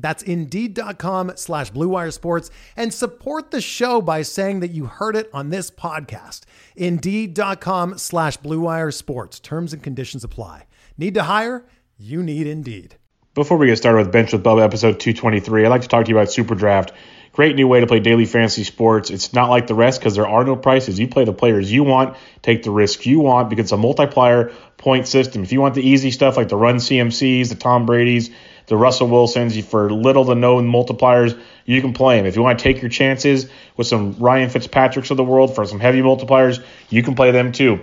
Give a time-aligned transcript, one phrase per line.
[0.00, 5.30] That's Indeed.com slash BlueWire Sports and support the show by saying that you heard it
[5.32, 6.42] on this podcast.
[6.76, 9.40] Indeed.com slash BlueWire Sports.
[9.40, 10.66] Terms and conditions apply.
[10.96, 11.64] Need to hire?
[11.98, 12.96] You need Indeed.
[13.34, 16.10] Before we get started with Bench with Bubba episode 223, I'd like to talk to
[16.10, 16.92] you about Super Draft.
[17.32, 19.08] Great new way to play daily fantasy sports.
[19.08, 20.98] It's not like the rest because there are no prices.
[20.98, 24.52] You play the players you want, take the risk you want because it's a multiplier
[24.78, 25.44] point system.
[25.44, 28.30] If you want the easy stuff like the run CMCs, the Tom Brady's,
[28.70, 32.24] the Russell Wilsons, for little to no multipliers, you can play them.
[32.24, 35.66] If you want to take your chances with some Ryan Fitzpatrick's of the world for
[35.66, 37.80] some heavy multipliers, you can play them too.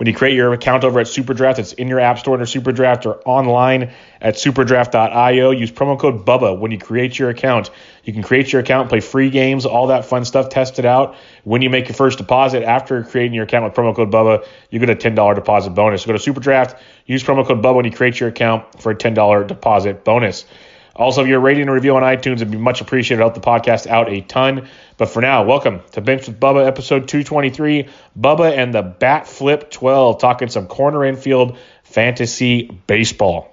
[0.00, 3.04] When you create your account over at Superdraft, it's in your app store under Superdraft
[3.04, 5.50] or online at superdraft.io.
[5.50, 7.70] Use promo code BUBBA when you create your account.
[8.04, 11.16] You can create your account, play free games, all that fun stuff, test it out.
[11.44, 14.78] When you make your first deposit after creating your account with promo code BUBBA, you
[14.78, 16.04] get a $10 deposit bonus.
[16.04, 18.96] So go to Superdraft, use promo code BUBBA when you create your account for a
[18.96, 20.46] $10 deposit bonus.
[20.94, 23.20] Also, if you're rating and review on iTunes, it'd be much appreciated.
[23.20, 24.68] Help the podcast out a ton.
[24.96, 27.88] But for now, welcome to Bench with Bubba, episode 223.
[28.18, 33.49] Bubba and the Bat Flip 12, talking some corner infield fantasy baseball.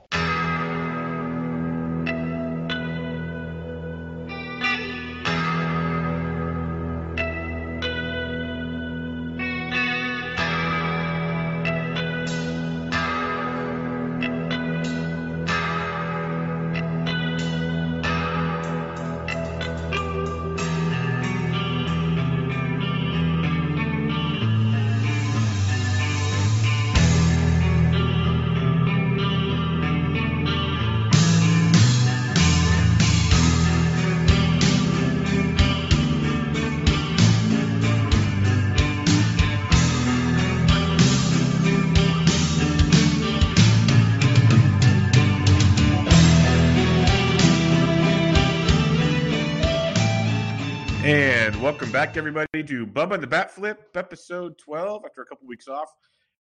[51.98, 55.02] Back, everybody, to Bubba and the Bat Flip, episode 12.
[55.04, 55.92] After a couple weeks off,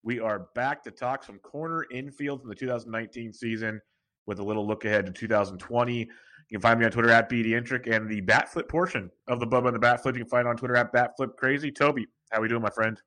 [0.04, 3.82] we are back to talk some corner infield from the 2019 season
[4.28, 5.98] with a little look ahead to 2020.
[5.98, 6.08] You
[6.52, 9.66] can find me on Twitter at BDintric and the Bat Flip portion of the Bubba
[9.66, 10.14] and the Bat Flip.
[10.14, 11.72] You can find on Twitter at Bat Flip Crazy.
[11.72, 13.02] Toby, how we doing, my friend?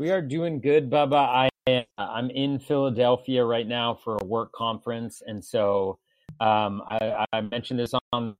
[0.00, 1.50] We are doing good, Bubba.
[1.66, 5.98] I I'm in Philadelphia right now for a work conference, and so
[6.40, 8.36] um, I, I mentioned this on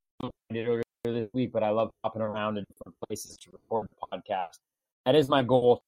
[1.12, 4.58] this week, but I love hopping around in different places to record the podcast.
[5.06, 5.82] That is my goal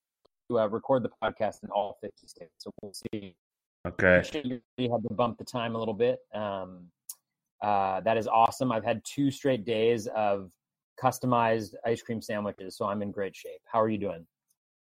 [0.50, 2.52] to uh, record the podcast in all 50 states.
[2.58, 3.34] So we'll see.
[3.86, 4.22] Okay.
[4.44, 6.18] You had to bump the time a little bit.
[6.34, 6.86] Um,
[7.62, 8.72] uh, that is awesome.
[8.72, 10.50] I've had two straight days of
[11.02, 13.60] customized ice cream sandwiches, so I'm in great shape.
[13.64, 14.26] How are you doing?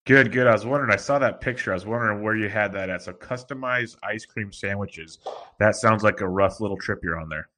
[0.05, 0.47] Good, good.
[0.47, 1.71] I was wondering, I saw that picture.
[1.71, 3.03] I was wondering where you had that at.
[3.03, 5.19] So, customized ice cream sandwiches.
[5.59, 7.49] That sounds like a rough little trip you're on there.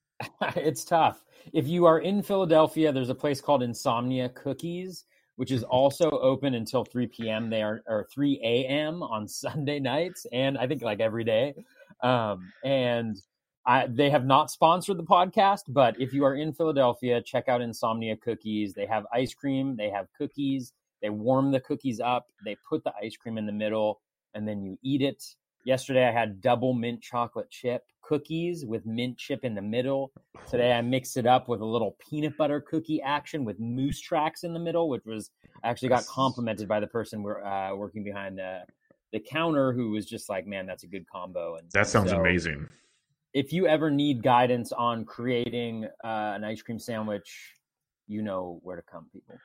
[0.55, 5.63] it's tough if you are in Philadelphia, there's a place called Insomnia Cookies, which is
[5.63, 7.49] also open until 3 p.m.
[7.49, 9.03] They are or 3 a.m.
[9.03, 11.53] on Sunday nights, and I think like every day.
[12.01, 13.17] Um, and
[13.65, 17.61] I, they have not sponsored the podcast, but if you are in Philadelphia, check out
[17.61, 18.73] Insomnia Cookies.
[18.73, 20.73] They have ice cream, they have cookies.
[21.01, 24.01] They warm the cookies up, they put the ice cream in the middle,
[24.33, 25.23] and then you eat it.
[25.65, 30.11] Yesterday, I had double mint chocolate chip cookies with mint chip in the middle.
[30.49, 34.43] Today I mixed it up with a little peanut butter cookie action with moose tracks
[34.43, 35.31] in the middle, which was
[35.63, 38.63] actually got complimented by the person we're uh, working behind the
[39.13, 42.19] the counter who was just like, "Man, that's a good combo." And that sounds so,
[42.19, 42.67] amazing.
[43.33, 47.55] If you ever need guidance on creating uh, an ice cream sandwich,
[48.07, 49.37] you know where to come, people.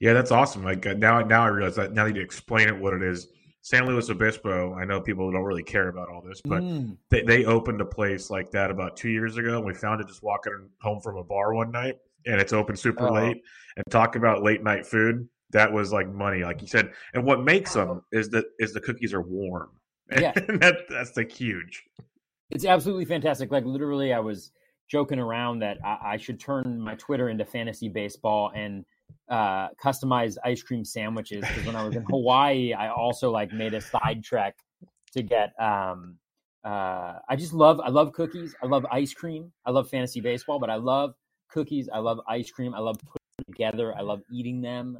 [0.00, 0.64] Yeah, that's awesome.
[0.64, 3.28] Like uh, now, now I realize that now that you explain it, what it is
[3.66, 6.96] San Luis Obispo, I know people don't really care about all this, but mm.
[7.10, 9.56] they, they opened a place like that about two years ago.
[9.56, 11.96] And we found it just walking home from a bar one night,
[12.26, 13.12] and it's open super oh.
[13.12, 13.42] late.
[13.76, 15.28] And talk about late night food.
[15.50, 16.92] that was like money, like you said.
[17.12, 19.70] And what makes them is that is the cookies are warm.
[20.16, 21.82] Yeah, that, that's like huge.
[22.50, 23.50] It's absolutely fantastic.
[23.50, 24.52] Like literally, I was
[24.88, 28.84] joking around that I, I should turn my Twitter into fantasy baseball and
[29.28, 31.40] uh, customized ice cream sandwiches.
[31.40, 34.56] Because when I was in Hawaii, I also like made a side trek
[35.12, 35.52] to get.
[35.60, 36.16] Um,
[36.64, 37.80] uh, I just love.
[37.80, 38.54] I love cookies.
[38.62, 39.52] I love ice cream.
[39.64, 41.14] I love fantasy baseball, but I love
[41.48, 41.88] cookies.
[41.92, 42.74] I love ice cream.
[42.74, 43.96] I love putting them together.
[43.96, 44.98] I love eating them.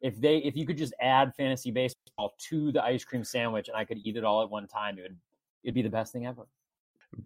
[0.00, 3.76] If they, if you could just add fantasy baseball to the ice cream sandwich and
[3.76, 5.16] I could eat it all at one time, it would,
[5.64, 6.46] it'd be the best thing ever.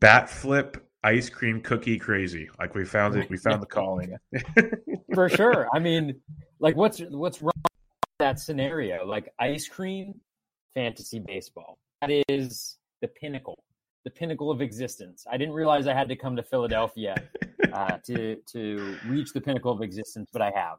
[0.01, 2.49] Bat flip ice cream cookie crazy.
[2.59, 3.29] Like we found it.
[3.29, 4.17] We found the calling.
[5.15, 5.69] For sure.
[5.75, 6.21] I mean,
[6.61, 9.07] like what's what's wrong with that scenario?
[9.07, 10.15] Like ice cream,
[10.75, 11.79] fantasy baseball.
[12.01, 13.63] That is the pinnacle
[14.05, 15.25] the pinnacle of existence.
[15.31, 17.15] I didn't realize I had to come to Philadelphia
[17.73, 20.79] uh, to to reach the pinnacle of existence, but I have.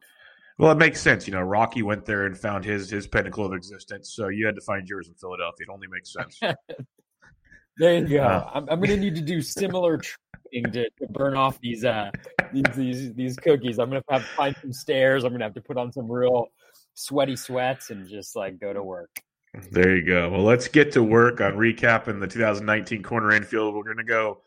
[0.60, 1.26] Well, it makes sense.
[1.28, 4.56] You know, Rocky went there and found his his pinnacle of existence, so you had
[4.56, 5.68] to find yours in Philadelphia.
[5.68, 6.40] It only makes sense.
[7.78, 8.24] there you go.
[8.24, 10.00] Uh, I'm, I'm going to need to do similar
[10.62, 12.12] to, to burn off these uh
[12.54, 13.80] these these, these cookies.
[13.80, 15.24] I'm to have to find some stairs.
[15.24, 16.48] I'm to have to put on some real
[16.94, 19.10] sweaty sweats and just like go to work.
[19.72, 20.30] There you go.
[20.30, 23.76] Well, let's get to work on recapping the 2019 corner infield.
[23.76, 24.42] We're to go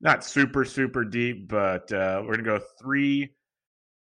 [0.00, 3.30] not super super deep, but uh, we're to go three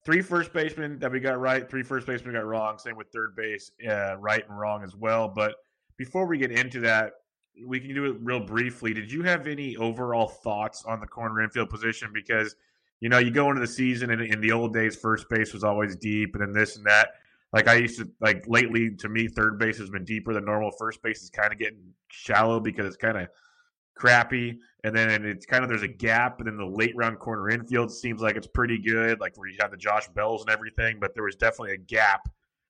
[0.04, 2.78] three first basemen that we got right, three first basemen got wrong.
[2.78, 5.28] Same with third base, uh, right and wrong as well.
[5.28, 5.56] But
[5.96, 7.12] before we get into that,
[7.64, 8.94] we can do it real briefly.
[8.94, 12.10] Did you have any overall thoughts on the corner infield position?
[12.12, 12.56] Because
[13.00, 15.64] you know you go into the season, and in the old days, first base was
[15.64, 17.08] always deep, and then this and that
[17.52, 20.70] like I used to like lately to me third base has been deeper than normal.
[20.72, 23.28] First base is kind of getting shallow because it's kind of
[23.94, 24.58] crappy.
[24.84, 26.38] And then it's kind of there's a gap.
[26.38, 29.56] And then the late round corner infield seems like it's pretty good, like where you
[29.60, 30.98] have the Josh Bells and everything.
[31.00, 32.28] But there was definitely a gap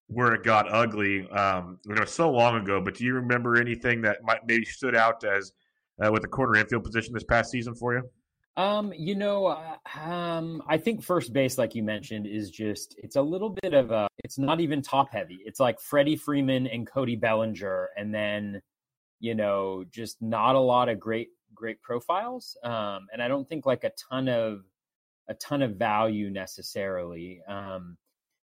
[0.08, 1.28] where it got ugly.
[1.31, 2.81] Um, you know, so long ago.
[2.81, 5.52] But do you remember anything that might maybe stood out as
[6.05, 8.02] uh, with the corner infield position this past season for you?
[8.56, 13.14] Um, you know, uh, um, I think first base, like you mentioned, is just it's
[13.14, 15.38] a little bit of a it's not even top heavy.
[15.44, 18.61] It's like Freddie Freeman and Cody Bellinger, and then
[19.20, 22.56] you know, just not a lot of great great profiles.
[22.64, 24.64] Um, and I don't think like a ton of
[25.28, 27.40] a ton of value necessarily.
[27.46, 27.96] Um,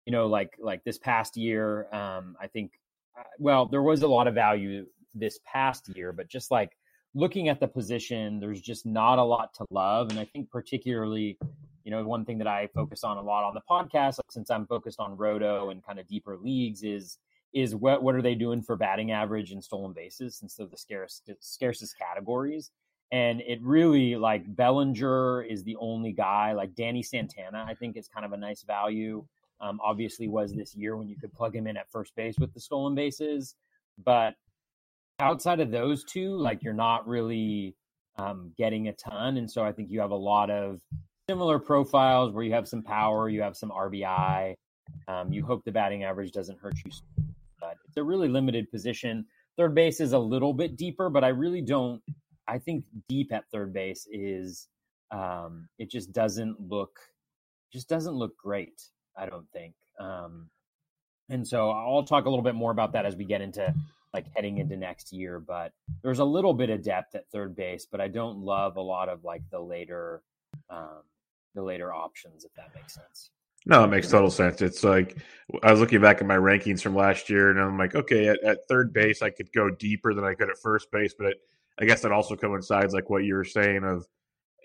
[0.05, 2.71] you know, like like this past year, um, I think
[3.17, 6.77] uh, well, there was a lot of value this past year, but just like
[7.15, 10.09] looking at the position, there's just not a lot to love.
[10.11, 11.37] And I think particularly,
[11.83, 14.67] you know, one thing that I focus on a lot on the podcast, since I'm
[14.67, 17.17] focused on roto and kind of deeper leagues, is
[17.53, 20.77] is what what are they doing for batting average and stolen bases since they're the
[20.77, 22.69] scarce scarcest categories.
[23.11, 26.51] And it really like Bellinger is the only guy.
[26.51, 29.25] Like Danny Santana, I think is kind of a nice value.
[29.61, 32.53] Um, obviously, was this year when you could plug him in at first base with
[32.53, 33.55] the stolen bases.
[34.03, 34.35] But
[35.19, 37.75] outside of those two, like you're not really
[38.17, 39.37] um, getting a ton.
[39.37, 40.79] And so I think you have a lot of
[41.29, 44.55] similar profiles where you have some power, you have some RBI.
[45.07, 46.91] Um, you hope the batting average doesn't hurt you.
[47.59, 49.25] But it's a really limited position.
[49.57, 52.01] Third base is a little bit deeper, but I really don't.
[52.47, 54.67] I think deep at third base is
[55.11, 56.99] um, it just doesn't look
[57.71, 58.81] just doesn't look great.
[59.17, 59.73] I don't think.
[59.99, 60.49] Um,
[61.29, 63.73] and so I'll talk a little bit more about that as we get into
[64.13, 65.39] like heading into next year.
[65.39, 65.73] But
[66.03, 69.09] there's a little bit of depth at third base, but I don't love a lot
[69.09, 70.21] of like the later
[70.69, 71.03] um,
[71.53, 73.31] the later options, if that makes sense.
[73.65, 74.61] No, it makes total sense.
[74.61, 75.17] It's like
[75.63, 78.43] I was looking back at my rankings from last year, and I'm like, okay, at,
[78.43, 81.37] at third base, I could go deeper than I could at first base, but it,
[81.79, 84.05] I guess that also coincides, like what you were saying, of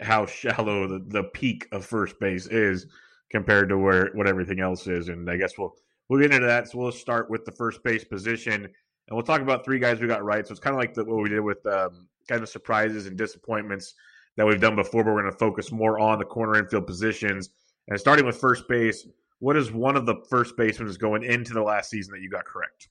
[0.01, 2.87] how shallow the, the peak of first base is
[3.31, 5.09] compared to where what everything else is.
[5.09, 5.75] And I guess we'll
[6.09, 6.69] we'll get into that.
[6.69, 8.69] So we'll start with the first base position
[9.11, 10.47] and we'll talk about three guys we got right.
[10.47, 13.17] So it's kind of like the, what we did with um, kind of surprises and
[13.19, 13.95] disappointments
[14.37, 17.51] that we've done before, but we're going to focus more on the corner infield positions.
[17.89, 19.07] And starting with first base,
[19.41, 22.45] what is one of the first basemen going into the last season that you got
[22.45, 22.89] correct?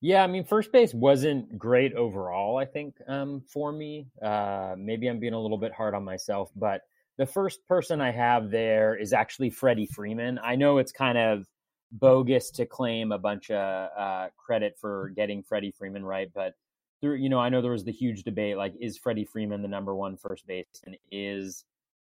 [0.00, 4.06] Yeah, I mean, first base wasn't great overall, I think, um, for me.
[4.20, 6.82] Uh, maybe I'm being a little bit hard on myself, but
[7.16, 10.38] the first person I have there is actually Freddie Freeman.
[10.42, 11.46] I know it's kind of
[11.92, 16.54] bogus to claim a bunch of uh, credit for getting Freddie Freeman right, but
[17.02, 19.94] you know I know there was the huge debate like is Freddie Freeman the number
[19.94, 20.96] one first baseman?
[21.12, 21.64] Is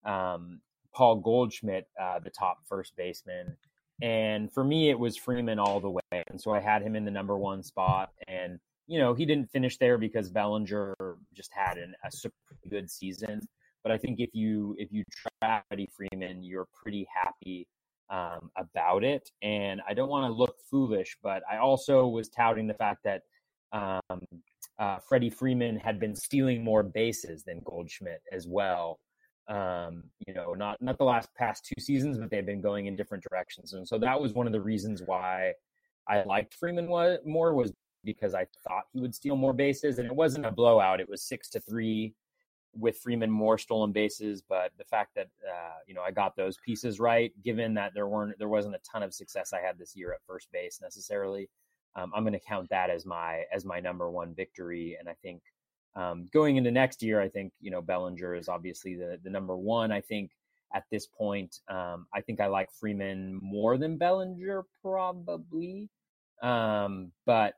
[0.05, 0.61] um,
[0.95, 3.57] Paul Goldschmidt uh, the top first baseman?
[4.03, 7.05] And for me, it was Freeman all the way, and so I had him in
[7.05, 8.11] the number one spot.
[8.29, 10.95] And you know he didn't finish there because Bellinger
[11.35, 12.35] just had an, a super
[12.71, 13.47] good season.
[13.85, 15.05] But I think if you if you
[15.41, 17.69] track Freddie Freeman, you're pretty happy
[18.11, 19.31] um, about it.
[19.43, 23.23] And I don't want to look foolish, but I also was touting the fact that
[23.73, 24.21] um,
[24.79, 28.99] uh, Freddie Freeman had been stealing more bases than Goldschmidt as well.
[29.49, 32.97] Um, you know, not not the last past two seasons, but they've been going in
[32.97, 35.53] different directions, and so that was one of the reasons why
[36.09, 37.71] I liked Freeman more was
[38.05, 41.23] because I thought he would steal more bases, and it wasn't a blowout; it was
[41.23, 42.15] six to three
[42.77, 46.57] with Freeman more stolen bases, but the fact that uh, you know I got those
[46.65, 49.95] pieces right, given that there weren't there wasn't a ton of success I had this
[49.97, 51.49] year at first base necessarily,
[51.97, 54.97] um, I'm going to count that as my as my number one victory.
[54.99, 55.43] And I think
[55.97, 59.57] um, going into next year, I think you know Bellinger is obviously the the number
[59.57, 59.93] one.
[59.93, 60.33] I think
[60.75, 65.89] at this point, um, I think I like Freeman more than Bellinger probably,
[66.43, 67.55] um, but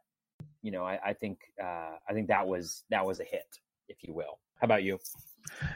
[0.63, 3.59] you know I, I think uh, I think that was that was a hit,
[3.89, 4.39] if you will.
[4.61, 4.99] How about you?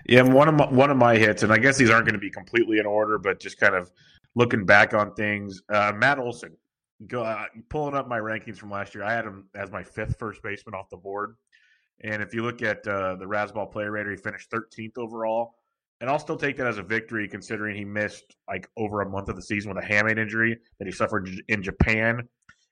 [0.06, 2.20] Yeah, one of my, one of my hits, and I guess these aren't going to
[2.20, 3.90] be completely in order, but just kind of
[4.34, 5.62] looking back on things.
[5.72, 6.56] Uh, Matt Olson,
[7.06, 10.18] go, uh, pulling up my rankings from last year, I had him as my fifth
[10.18, 11.36] first baseman off the board.
[12.02, 15.54] And if you look at uh, the Razzball Player Rater, he finished 13th overall.
[16.00, 19.28] And I'll still take that as a victory, considering he missed like over a month
[19.28, 22.26] of the season with a hamate injury that he suffered in Japan,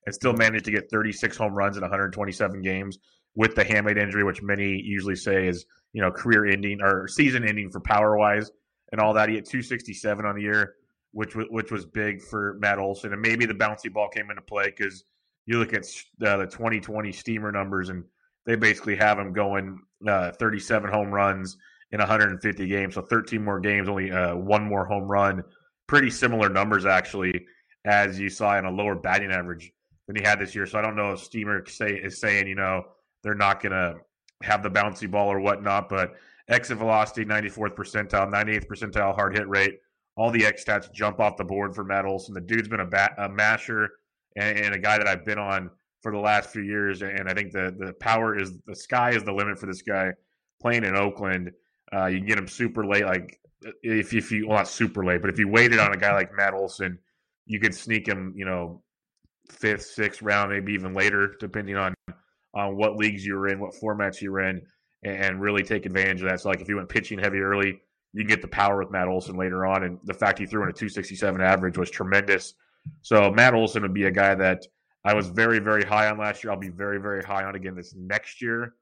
[0.07, 2.99] and still managed to get 36 home runs in 127 games
[3.39, 7.49] with the hamate injury, which many usually say is you know career ending or season
[7.49, 8.51] ending for power wise
[8.91, 9.29] and all that.
[9.29, 10.75] He had 267 on the year,
[11.13, 14.43] which was which was big for Matt Olson, and maybe the bouncy ball came into
[14.43, 15.05] play because
[15.47, 15.85] you look at
[16.27, 18.05] uh, the 2020 Steamer numbers, and
[18.45, 21.57] they basically have him going uh, 37 home runs
[21.93, 25.43] in 150 games, so 13 more games, only uh, one more home run.
[25.87, 27.47] Pretty similar numbers actually,
[27.87, 29.73] as you saw in a lower batting average
[30.09, 30.67] than he had this year.
[30.67, 32.83] So I don't know if Steamer say is saying you know
[33.23, 33.97] they're not going to
[34.43, 36.15] have the bouncy ball or whatnot, but
[36.49, 39.79] exit velocity, 94th percentile, 98th percentile hard hit rate,
[40.17, 42.35] all the X stats jump off the board for Matt Olson.
[42.35, 43.89] The dude's been a, bat, a masher
[44.37, 45.71] and, and, a guy that I've been on
[46.03, 49.25] for the last few years, and I think the the power is the sky is
[49.25, 50.13] the limit for this guy
[50.61, 51.51] playing in Oakland.
[51.93, 53.41] Uh, you can get him super late, like
[53.83, 56.33] if if you well not super late, but if you waited on a guy like
[56.35, 56.99] Matt Olson,
[57.47, 58.83] you could sneak him, you know,
[59.51, 61.95] fifth, sixth round, maybe even later, depending on
[62.59, 64.61] on what leagues you're in, what formats you're in,
[65.05, 66.41] and really take advantage of that.
[66.41, 67.81] So, like if you went pitching heavy early,
[68.13, 69.85] you can get the power with Matt Olson later on.
[69.85, 72.55] And the fact he threw in a 267 average was tremendous.
[73.03, 74.67] So, Matt Olson would be a guy that
[75.05, 76.53] I was very, very high on last year.
[76.53, 78.75] I'll be very, very high on again this next year.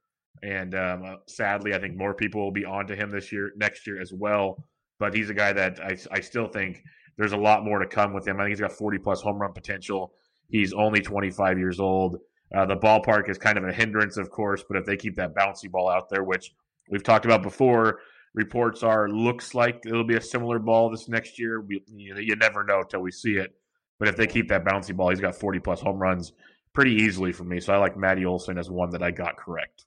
[0.42, 3.52] And um, uh, sadly, I think more people will be on to him this year,
[3.56, 4.64] next year as well.
[4.98, 6.82] But he's a guy that I, I still think
[7.18, 8.40] there's a lot more to come with him.
[8.40, 10.14] I think he's got 40 plus home run potential.
[10.48, 12.18] He's only 25 years old.
[12.54, 15.34] Uh, the ballpark is kind of a hindrance, of course, but if they keep that
[15.34, 16.54] bouncy ball out there, which
[16.88, 18.00] we've talked about before,
[18.34, 21.60] reports are looks like it'll be a similar ball this next year.
[21.60, 23.54] We, you, you never know until we see it.
[23.98, 26.32] But if they keep that bouncy ball, he's got 40 plus home runs
[26.74, 27.60] pretty easily for me.
[27.60, 29.86] So I like Matty Olson as one that I got correct.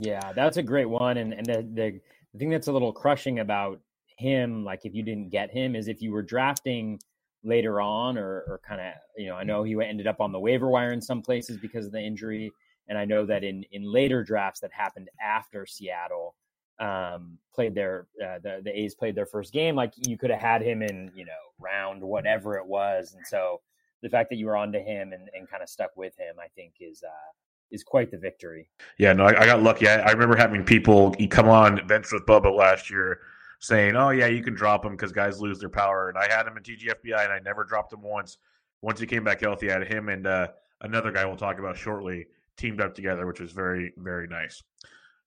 [0.00, 1.18] Yeah, that's a great one.
[1.18, 2.00] And and the, the,
[2.32, 3.80] the thing that's a little crushing about
[4.16, 6.98] him, like if you didn't get him, is if you were drafting–
[7.44, 10.40] later on or, or kind of you know i know he ended up on the
[10.40, 12.50] waiver wire in some places because of the injury
[12.88, 16.34] and i know that in in later drafts that happened after seattle
[16.80, 20.40] um, played their uh, the, the a's played their first game like you could have
[20.40, 23.60] had him in you know round whatever it was and so
[24.02, 26.48] the fact that you were onto him and, and kind of stuck with him i
[26.56, 27.32] think is uh
[27.70, 28.68] is quite the victory.
[28.98, 29.88] Yeah, no, I, I got lucky.
[29.88, 33.20] I, I, remember having people come on bench with Bubba last year
[33.64, 36.46] saying, "Oh yeah, you can drop him because guys lose their power." And I had
[36.46, 38.38] him in TGFBI, and I never dropped him once.
[38.82, 40.48] Once he came back healthy, I had him and uh,
[40.82, 44.62] another guy we'll talk about shortly teamed up together, which was very very nice.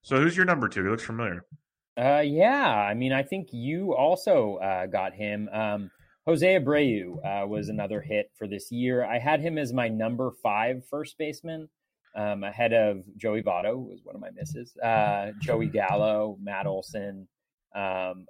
[0.02, 0.84] So who's your number two?
[0.84, 1.44] He looks familiar.
[1.98, 5.48] Uh, yeah, I mean, I think you also uh, got him.
[5.52, 5.90] Um,
[6.26, 9.04] Jose Abreu uh, was another hit for this year.
[9.04, 11.68] I had him as my number five first baseman,
[12.14, 14.76] um, ahead of Joey Votto, was one of my misses.
[14.76, 17.26] Uh, Joey Gallo, Matt Olson,
[17.74, 18.26] um,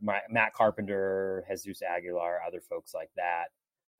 [0.00, 3.46] my, Matt Carpenter, Jesus Aguilar, other folks like that.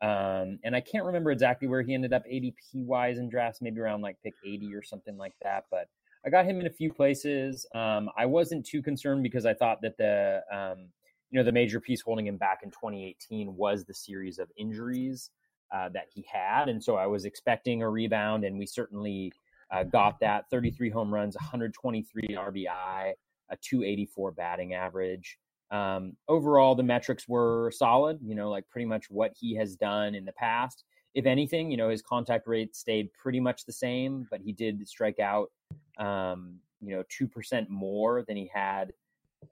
[0.05, 3.81] Um, and I can't remember exactly where he ended up ADP wise in drafts, maybe
[3.81, 5.67] around like pick 80 or something like that.
[5.71, 5.89] But
[6.27, 7.67] I got him in a few places.
[7.75, 10.89] Um, I wasn't too concerned because I thought that the, um,
[11.31, 15.31] you know, the major piece holding him back in 2018 was the series of injuries
[15.73, 16.69] uh, that he had.
[16.69, 19.33] And so I was expecting a rebound, and we certainly
[19.71, 23.13] uh, got that 33 home runs, 123 RBI
[23.53, 25.39] a 284 batting average.
[25.71, 30.15] Um, overall, the metrics were solid, you know, like pretty much what he has done
[30.15, 30.85] in the past.
[31.15, 34.87] If anything, you know, his contact rate stayed pretty much the same, but he did
[34.89, 35.51] strike out,
[35.99, 38.93] um, you know, 2% more than he had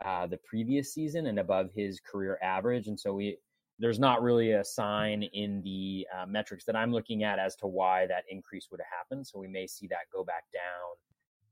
[0.04, 2.88] uh, the previous season and above his career average.
[2.88, 3.37] And so we,
[3.78, 7.66] there's not really a sign in the uh, metrics that I'm looking at as to
[7.66, 9.26] why that increase would have happened.
[9.26, 10.97] So we may see that go back down.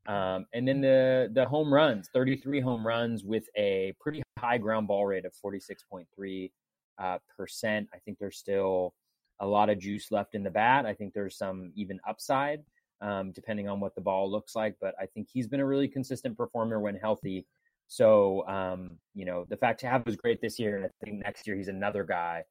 [0.08, 4.88] Um, and then the the home runs, 33 home runs with a pretty high ground
[4.88, 6.50] ball rate of 46.3
[6.98, 7.88] uh, percent.
[7.94, 8.94] I think there's still
[9.40, 10.86] a lot of juice left in the bat.
[10.86, 12.64] I think there's some even upside
[13.00, 14.76] um, depending on what the ball looks like.
[14.80, 17.46] But I think he's been a really consistent performer when healthy.
[17.86, 20.76] So, um, you know, the fact to have was great this year.
[20.76, 22.42] And I think next year he's another guy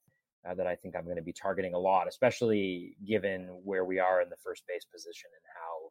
[0.48, 4.00] uh, that I think I'm going to be targeting a lot, especially given where we
[4.00, 5.87] are in the first base position and how,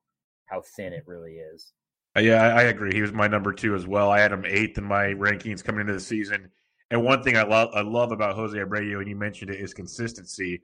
[0.47, 1.73] how thin it really is.
[2.17, 2.95] Uh, yeah, I, agree.
[2.95, 4.11] He was my number two as well.
[4.11, 6.51] I had him eighth in my rankings coming into the season.
[6.91, 9.75] And one thing I love I love about Jose Abreu, and you mentioned it, is
[9.75, 10.63] consistency.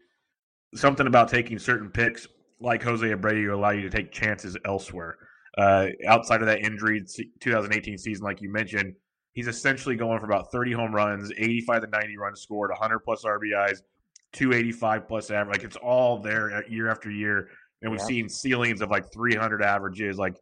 [0.74, 2.26] Something about taking certain picks
[2.60, 5.18] like Jose Abreu allow you to take chances elsewhere.
[5.58, 7.04] Uh, outside of that injury
[7.40, 8.94] 2018 season, like you mentioned,
[9.34, 13.24] he's essentially going for about 30 home runs, 85 to 90 runs scored, 100 plus
[13.24, 13.82] RBIs,
[14.32, 15.58] 285 plus average.
[15.58, 17.48] Like it's all there year after year.
[17.82, 18.06] And we've yeah.
[18.06, 20.16] seen ceilings of like 300 averages.
[20.18, 20.36] Like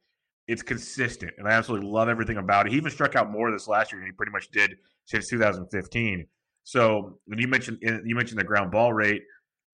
[0.46, 1.32] it's consistent.
[1.38, 2.72] And I absolutely love everything about it.
[2.72, 6.26] He even struck out more this last year than he pretty much did since 2015.
[6.64, 9.22] So when you mentioned you mentioned the ground ball rate,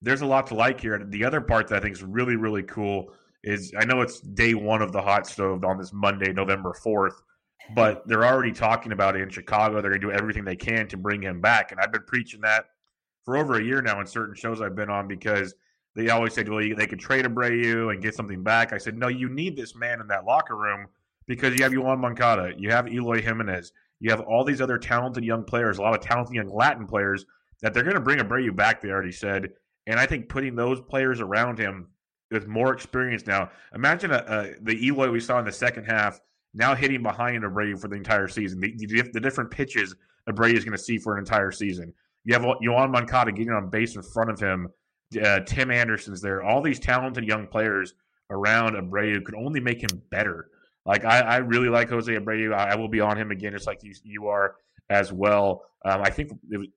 [0.03, 1.03] there's a lot to like here.
[1.09, 4.55] The other part that I think is really, really cool is I know it's day
[4.55, 7.15] one of the hot stove on this Monday, November 4th,
[7.75, 9.81] but they're already talking about it in Chicago.
[9.81, 11.73] They're going to do everything they can to bring him back.
[11.73, 12.67] And I've been preaching that
[13.25, 15.55] for over a year now in certain shows I've been on because
[15.97, 18.73] they always said, well, they could trade Abreu and get something back.
[18.73, 20.87] I said, no, you need this man in that locker room
[21.27, 25.25] because you have Yoan Moncada, you have Eloy Jimenez, you have all these other talented
[25.25, 27.25] young players, a lot of talented young Latin players
[27.63, 29.49] that they're going to bring Abreu back, they already said.
[29.87, 31.89] And I think putting those players around him
[32.31, 33.51] with more experience now.
[33.75, 36.21] Imagine a, a, the Eloy we saw in the second half
[36.55, 38.61] now hitting behind Abreu for the entire season.
[38.61, 39.95] The, the, the different pitches
[40.29, 41.93] Abreu is going to see for an entire season.
[42.25, 44.69] You have Yoan Moncada getting on base in front of him.
[45.23, 46.43] Uh, Tim Anderson's there.
[46.43, 47.95] All these talented young players
[48.31, 50.51] around Abreu could only make him better.
[50.85, 52.55] Like I, I really like Jose Abreu.
[52.55, 54.57] I, I, will be on him again, just like you, you are
[54.91, 55.63] as well.
[55.85, 56.33] Um, I think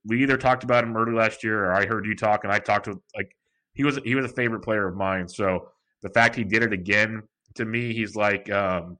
[0.05, 2.59] we either talked about him early last year, or I heard you talk, and I
[2.59, 3.35] talked to like
[3.73, 5.27] he was he was a favorite player of mine.
[5.27, 5.69] So
[6.01, 7.23] the fact he did it again
[7.55, 8.97] to me, he's like um,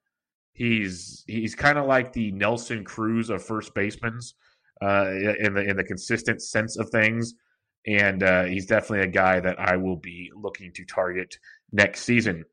[0.54, 4.20] he's he's kind of like the Nelson Cruz of first basemen
[4.82, 7.34] uh, in the in the consistent sense of things,
[7.90, 11.38] and uh, he's definitely a guy that I will be looking to target
[11.72, 12.46] next season.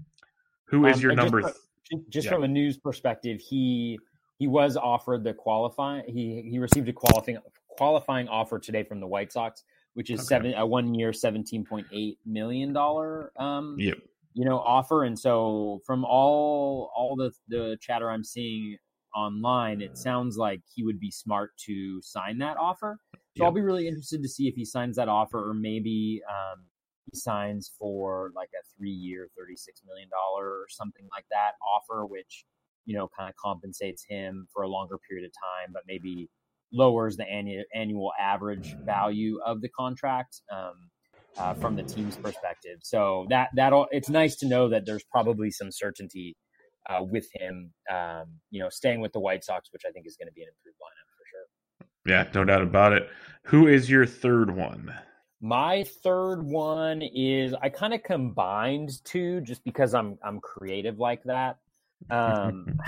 [0.68, 1.42] Who is um, your number?
[1.42, 1.60] Just,
[2.08, 2.32] just yeah.
[2.32, 3.98] from a news perspective, he
[4.38, 6.04] he was offered the qualifying.
[6.06, 9.62] He he received a qualifying qualifying offer today from the White Sox,
[9.94, 10.26] which is okay.
[10.26, 13.98] seven a one year seventeen point eight million dollar um yep.
[14.32, 15.04] you know offer.
[15.04, 18.78] And so from all all the the chatter I'm seeing
[19.14, 22.98] online, it sounds like he would be smart to sign that offer.
[23.36, 23.48] So yep.
[23.48, 26.64] I'll be really interested to see if he signs that offer or maybe um,
[27.10, 32.44] he signs for like a three year, $36 million or something like that offer, which
[32.86, 36.30] you know, kind of compensates him for a longer period of time, but maybe
[36.72, 40.90] lowers the annual annual average value of the contract um,
[41.36, 42.78] uh, from the team's perspective.
[42.82, 46.36] So that that'll it's nice to know that there's probably some certainty
[46.88, 50.16] uh, with him, um, you know, staying with the White Sox, which I think is
[50.16, 51.05] going to be an improved lineup.
[52.06, 53.08] Yeah, no doubt about it.
[53.44, 54.94] Who is your third one?
[55.40, 61.22] My third one is I kind of combined two just because I'm I'm creative like
[61.24, 61.58] that.
[62.10, 62.78] Um,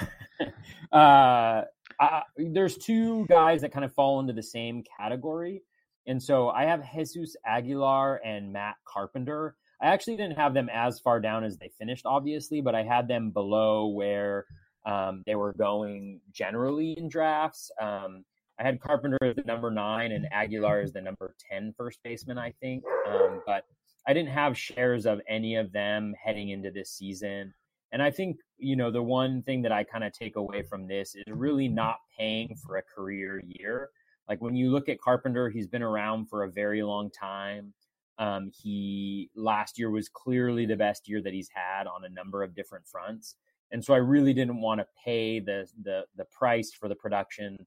[0.93, 1.63] uh,
[2.01, 5.63] I, there's two guys that kind of fall into the same category.
[6.07, 9.57] And so I have Jesus Aguilar and Matt Carpenter.
[9.81, 13.09] I actually didn't have them as far down as they finished, obviously, but I had
[13.09, 14.47] them below where
[14.87, 17.71] um, they were going generally in drafts.
[17.81, 18.25] Um,
[18.59, 22.39] I had Carpenter as the number nine and Aguilar as the number 10 first baseman,
[22.39, 22.83] I think.
[23.09, 23.65] Um, but
[24.07, 27.55] I didn't have shares of any of them heading into this season.
[27.93, 30.89] And I think, you know, the one thing that I kind of take away from
[30.89, 33.91] this is really not paying for a career year.
[34.29, 37.73] Like when you look at Carpenter, he's been around for a very long time.
[38.19, 42.43] Um, he last year was clearly the best year that he's had on a number
[42.43, 43.37] of different fronts.
[43.71, 47.59] And so I really didn't want to pay the the the price for the production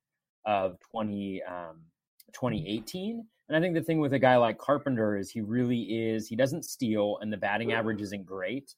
[0.46, 1.82] of 20 um,
[2.34, 3.26] 2018.
[3.50, 6.36] And I think the thing with a guy like Carpenter is he really is he
[6.36, 8.74] doesn't steal and the batting average isn't great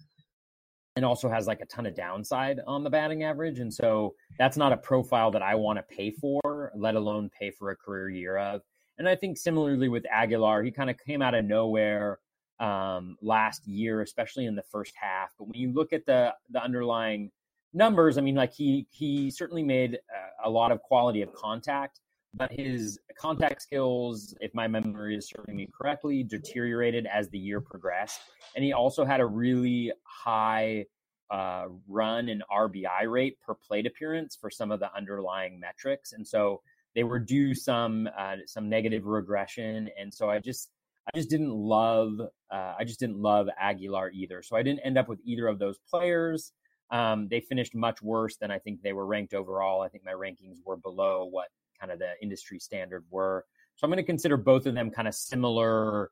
[0.95, 3.60] and also has like a ton of downside on the batting average.
[3.60, 7.52] And so that's not a profile that I want to pay for, let alone pay
[7.52, 8.62] for a career year of.
[8.97, 12.19] And I think similarly with Aguilar, he kind of came out of nowhere
[12.60, 15.30] um, last year, especially in the first half.
[15.38, 17.32] But when you look at the the underlying
[17.73, 19.95] numbers, I mean, like he he certainly made
[20.43, 21.99] a, a lot of quality of contact,
[22.33, 27.62] but his contact skills, if my memory is serving me correctly, deteriorated as the year
[27.62, 28.21] progressed.
[28.55, 30.86] And he also had a really high
[31.29, 36.13] uh, run and RBI rate per plate appearance for some of the underlying metrics.
[36.13, 36.62] And so
[36.95, 39.89] they were due some uh, some negative regression.
[39.99, 40.69] And so I just
[41.07, 42.19] I just didn't love
[42.51, 44.41] uh, I just didn't love Aguilar either.
[44.43, 46.51] So I didn't end up with either of those players.
[46.93, 49.82] Um, they finished much worse than I think they were ranked overall.
[49.82, 51.47] I think my rankings were below what
[51.79, 53.45] kind of the industry standard were.
[53.75, 56.12] So I'm going to consider both of them kind of similar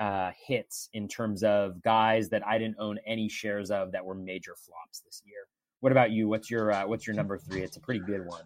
[0.00, 4.16] uh, hits in terms of guys that I didn't own any shares of that were
[4.16, 5.46] major flops this year.
[5.80, 6.28] What about you?
[6.28, 7.62] What's your uh, what's your number three?
[7.62, 8.42] It's a pretty good one.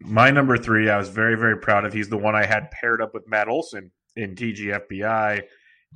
[0.00, 1.92] My number three, I was very very proud of.
[1.92, 5.42] He's the one I had paired up with Matt Olson in TGFBI.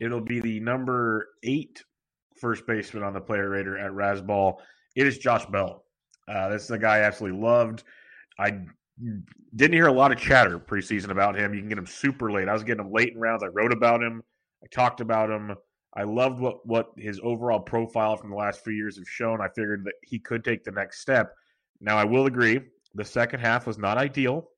[0.01, 1.85] It'll be the number eight
[2.41, 4.57] first baseman on the player rater at Razzball.
[4.97, 5.85] It is Josh Bell.
[6.29, 7.85] Uh, this is a guy I absolutely loved.
[8.39, 8.61] I
[9.55, 11.55] didn't hear a lot of chatter preseason about him.
[11.55, 12.49] You can get him super late.
[12.49, 13.43] I was getting him late in rounds.
[13.43, 14.23] I wrote about him.
[14.63, 15.55] I talked about him.
[15.97, 19.41] I loved what what his overall profile from the last few years have shown.
[19.41, 21.35] I figured that he could take the next step.
[21.81, 22.61] Now I will agree,
[22.95, 24.49] the second half was not ideal,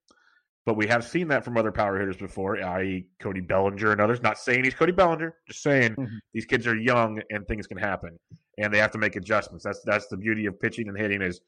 [0.65, 4.23] but we have seen that from other power hitters before, i.e., Cody Bellinger and others.
[4.23, 6.17] Not saying he's Cody Bellinger, just saying mm-hmm.
[6.33, 8.19] these kids are young and things can happen,
[8.59, 9.65] and they have to make adjustments.
[9.65, 11.41] That's that's the beauty of pitching and hitting is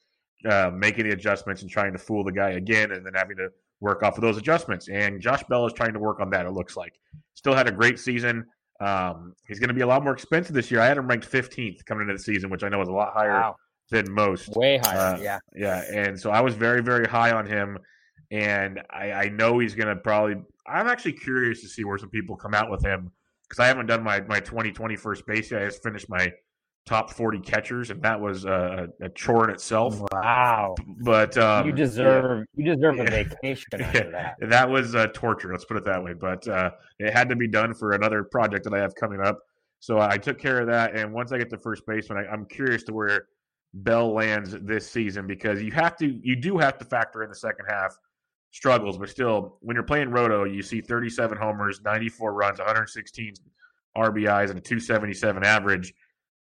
[0.48, 3.48] uh, making the adjustments and trying to fool the guy again, and then having to
[3.80, 4.88] work off of those adjustments.
[4.88, 6.46] And Josh Bell is trying to work on that.
[6.46, 6.94] It looks like
[7.34, 8.44] still had a great season.
[8.80, 10.80] Um, he's going to be a lot more expensive this year.
[10.80, 13.12] I had him ranked 15th coming into the season, which I know is a lot
[13.12, 13.56] higher wow.
[13.90, 14.56] than most.
[14.56, 15.84] Way higher, uh, yeah, yeah.
[15.92, 17.78] And so I was very, very high on him,
[18.30, 20.36] and I, I know he's going to probably.
[20.66, 23.10] I'm actually curious to see where some people come out with him
[23.48, 25.62] because I haven't done my my 2020 first base yet.
[25.62, 26.32] I just finished my
[26.86, 30.00] top 40 catchers, and that was a, a chore in itself.
[30.12, 30.74] Wow!
[31.02, 32.64] But um, you deserve yeah.
[32.64, 34.36] you deserve a vacation after that.
[34.40, 35.50] that was uh, torture.
[35.52, 36.14] Let's put it that way.
[36.14, 39.38] But uh, it had to be done for another project that I have coming up.
[39.80, 42.46] So I took care of that, and once I get to first baseman, I, I'm
[42.46, 43.26] curious to where
[43.74, 47.34] Bell lands this season because you have to you do have to factor in the
[47.34, 47.96] second half
[48.54, 53.34] struggles, but still, when you're playing Roto, you see 37 homers, 94 runs, 116
[53.96, 55.92] RBIs, and a 277 average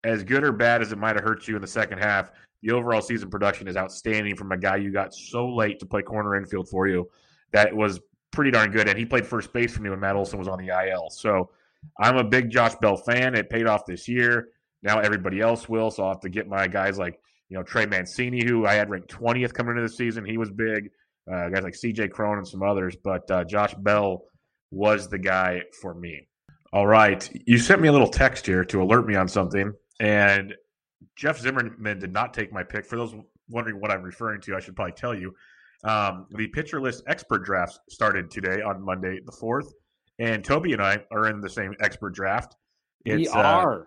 [0.04, 2.72] as good or bad as it might have hurt you in the second half, the
[2.72, 6.36] overall season production is outstanding from a guy you got so late to play corner
[6.36, 7.08] infield for you
[7.52, 8.88] that was pretty darn good.
[8.88, 11.10] And he played first base for me when Matt Olson was on the IL.
[11.10, 11.50] So
[12.00, 13.34] I'm a big Josh Bell fan.
[13.34, 14.48] It paid off this year.
[14.82, 15.90] Now everybody else will.
[15.90, 18.90] So I'll have to get my guys like, you know, Trey Mancini, who I had
[18.90, 20.24] ranked 20th coming into the season.
[20.24, 20.90] He was big.
[21.30, 22.96] Uh, guys like CJ Cron and some others.
[23.02, 24.24] But uh, Josh Bell
[24.70, 26.28] was the guy for me.
[26.72, 27.28] All right.
[27.46, 29.72] You sent me a little text here to alert me on something.
[30.00, 30.54] And
[31.16, 32.86] Jeff Zimmerman did not take my pick.
[32.86, 33.14] For those
[33.48, 35.34] wondering what I'm referring to, I should probably tell you.
[35.84, 39.66] Um, the pitcher list expert drafts started today on Monday the 4th.
[40.18, 42.56] And Toby and I are in the same expert draft.
[43.04, 43.80] It's, we uh, are.
[43.80, 43.84] Uh,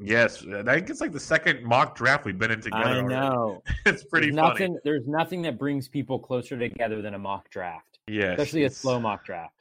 [0.00, 2.84] yes, I think it's like the second mock draft we've been in together.
[2.84, 3.62] I know.
[3.86, 4.52] it's pretty there's funny.
[4.52, 7.98] Nothing, there's nothing that brings people closer together than a mock draft.
[8.06, 9.52] Yeah, especially a slow mock draft.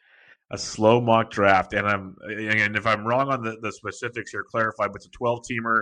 [0.52, 4.44] A slow mock draft, and I'm and if I'm wrong on the, the specifics here,
[4.44, 4.88] clarify.
[4.88, 5.82] But it's a 12 teamer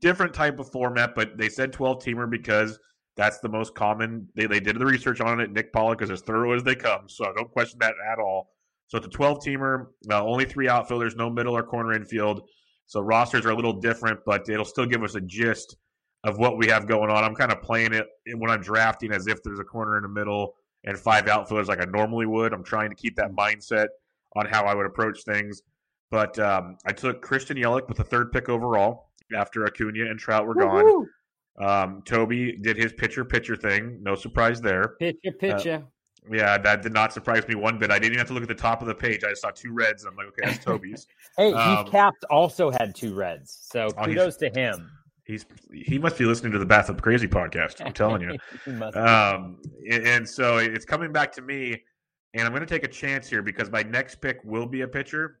[0.00, 2.78] different type of format, but they said 12 teamer because
[3.16, 4.28] that's the most common.
[4.34, 5.50] They, they did the research on it.
[5.50, 8.50] Nick Pollack is as thorough as they come, so I don't question that at all.
[8.88, 12.42] So it's a 12 teamer, uh, only three outfielders, no middle or corner infield.
[12.92, 15.76] So rosters are a little different, but it'll still give us a gist
[16.24, 17.24] of what we have going on.
[17.24, 20.10] I'm kind of playing it when I'm drafting as if there's a corner in the
[20.10, 22.52] middle and five outfielders like I normally would.
[22.52, 23.86] I'm trying to keep that mindset
[24.36, 25.62] on how I would approach things.
[26.10, 30.46] But um, I took Christian Yelich with the third pick overall after Acuna and Trout
[30.46, 31.08] were Woo-hoo!
[31.58, 31.84] gone.
[31.86, 34.00] Um, Toby did his pitcher pitcher thing.
[34.02, 34.96] No surprise there.
[35.00, 35.74] Pitcher pitcher.
[35.76, 35.88] Uh,
[36.30, 37.90] yeah, that did not surprise me one bit.
[37.90, 39.24] I didn't even have to look at the top of the page.
[39.24, 41.06] I just saw two reds, and I'm like, okay, that's Toby's.
[41.36, 44.90] hey, um, Capped also had two reds, so oh, kudos to him.
[45.24, 47.84] He's he must be listening to the Bat Flip Crazy podcast.
[47.84, 48.38] I'm telling you.
[49.00, 49.58] um,
[49.90, 51.82] and so it's coming back to me,
[52.34, 54.88] and I'm going to take a chance here because my next pick will be a
[54.88, 55.40] pitcher,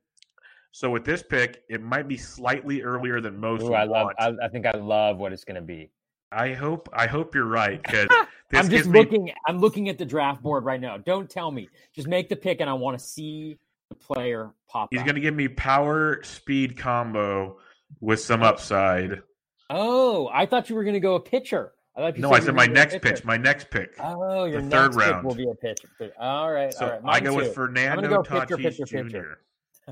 [0.72, 3.62] so with this pick, it might be slightly earlier than most.
[3.62, 4.08] Ooh, I love.
[4.18, 5.90] I, I, think I love what it's going to be.
[6.32, 6.88] I hope.
[6.92, 8.08] I hope you're right because
[8.52, 9.24] I'm just looking.
[9.24, 9.34] Me...
[9.46, 10.96] I'm looking at the draft board right now.
[10.96, 11.68] Don't tell me.
[11.94, 14.88] Just make the pick, and I want to see the player pop.
[14.90, 17.58] He's going to give me power speed combo
[18.00, 18.46] with some oh.
[18.46, 19.22] upside.
[19.70, 21.72] Oh, I thought you were going to go a pitcher.
[21.94, 23.24] I thought you no, I said my next pitch.
[23.24, 23.94] My next pick.
[24.00, 25.88] Oh, your third round will be a pitcher.
[26.18, 27.02] All right, so all right.
[27.02, 27.36] Mine I go too.
[27.36, 29.02] with Fernando go Tatis pitcher, pitcher, Jr.
[29.04, 29.38] Pitcher.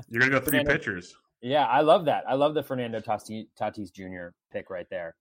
[0.09, 1.15] You're gonna go three Fernando, pitchers.
[1.41, 2.23] Yeah, I love that.
[2.27, 4.33] I love the Fernando Tatis, Tatis Jr.
[4.51, 5.15] pick right there.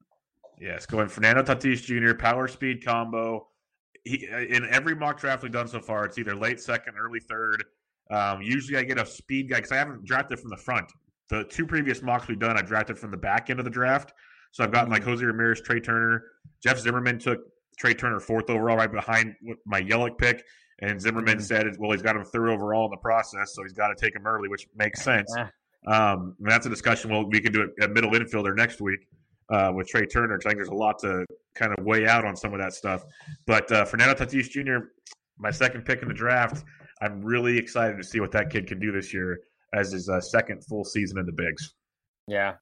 [0.61, 2.15] Yes, going Fernando Tatis Jr.
[2.15, 3.49] Power speed combo.
[4.05, 7.65] he, in every mock draft we've done so far, it's either late second, early third.
[8.11, 10.93] Um, usually, I get a speed guy because I haven't drafted from the front.
[11.31, 14.13] The two previous mocks we've done, I drafted from the back end of the draft.
[14.53, 15.13] So I've gotten like mm-hmm.
[15.13, 16.25] Jose Ramirez, Trea Turner,
[16.63, 17.39] Jeff Zimmerman took
[17.79, 20.45] Trea Turner fourth overall, right behind my Yelich pick.
[20.83, 21.43] And Zimmerman mm-hmm.
[21.43, 24.15] said, well, he's got him third overall in the process, so he's got to take
[24.15, 25.33] him early, which makes sense.
[25.87, 29.07] Um, that's a discussion well, we can do it at middle infielder next week
[29.51, 30.39] uh, with Trea Turner.
[30.45, 33.05] I think there's a lot to kind of weigh out on some of that stuff.
[33.47, 34.87] But uh, Fernando Tatis Jr.,
[35.39, 36.65] my second pick in the draft,
[37.03, 39.41] I'm really excited to see what that kid can do this year
[39.75, 41.75] as his uh, second full season in the bigs.
[42.27, 42.55] Yeah,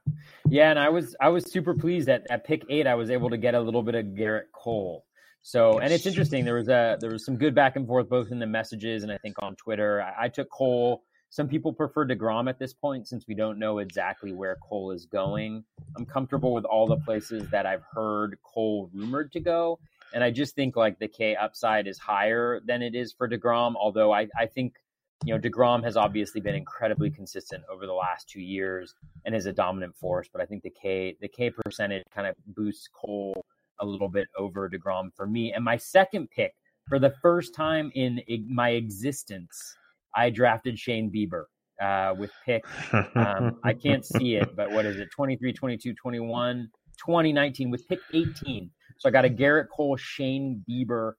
[0.48, 3.28] yeah, and I was I was super pleased that at pick eight I was able
[3.28, 5.04] to get a little bit of Gerrit Cole.
[5.42, 6.44] So, and it's interesting.
[6.44, 9.12] There was a there was some good back and forth both in the messages and
[9.12, 10.02] I think on Twitter.
[10.02, 11.02] I, I took Cole.
[11.30, 15.04] Some people prefer Degrom at this point since we don't know exactly where Cole is
[15.04, 15.62] going.
[15.96, 19.78] I'm comfortable with all the places that I've heard Cole rumored to go,
[20.14, 23.74] and I just think like the K upside is higher than it is for Degrom.
[23.76, 24.76] Although I I think
[25.24, 28.94] you know Degrom has obviously been incredibly consistent over the last two years
[29.26, 32.36] and is a dominant force, but I think the K the K percentage kind of
[32.46, 33.44] boosts Cole
[33.80, 35.52] a little bit over Degrom for me.
[35.52, 36.54] And my second pick
[36.88, 39.76] for the first time in my existence,
[40.14, 41.44] I drafted Shane Bieber
[41.80, 42.64] uh, with pick.
[42.92, 45.08] Um, I can't see it, but what is it?
[45.14, 48.70] 23, 22, 21, 2019 with pick 18.
[48.98, 51.12] So I got a Gerrit Cole Shane Bieber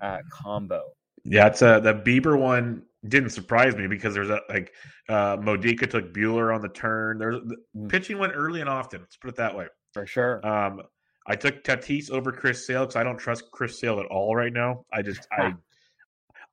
[0.00, 0.82] uh, combo.
[1.24, 4.72] Yeah, it's a the Bieber one didn't surprise me because there's a like
[5.08, 7.18] uh Modica took Buehler on the turn.
[7.18, 7.88] There's the mm.
[7.88, 9.00] pitching went early and often.
[9.00, 9.66] Let's put it that way.
[9.92, 10.46] For sure.
[10.46, 10.82] Um,
[11.26, 14.52] I took Tatis over Chris Sale because I don't trust Chris Sale at all right
[14.52, 14.84] now.
[14.92, 15.54] I just I,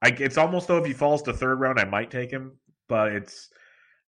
[0.06, 2.54] I it's almost though if he falls to third round, I might take him,
[2.88, 3.50] but it's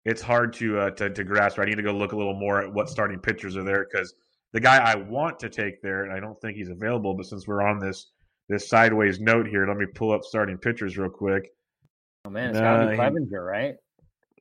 [0.05, 1.57] it's hard to uh, to, to grasp.
[1.57, 4.13] I need to go look a little more at what starting pitchers are there because
[4.53, 7.15] the guy I want to take there, and I don't think he's available.
[7.15, 8.11] But since we're on this
[8.47, 11.49] this sideways note here, let me pull up starting pitchers real quick.
[12.25, 13.75] Oh man, it's gotta uh, be Clevinger, right?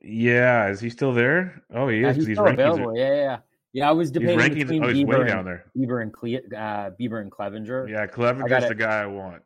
[0.03, 1.63] Yeah, is he still there?
[1.73, 2.03] Oh, he is.
[2.03, 2.91] Yeah, he's, he's still available.
[2.91, 3.37] Are, yeah, yeah.
[3.73, 5.65] Yeah, I was debating rankings, between oh, Bieber, and, down there.
[5.77, 7.89] Bieber and Cle- uh, Bieber and Clevinger.
[7.89, 9.41] Yeah, Clevinger's the guy I want.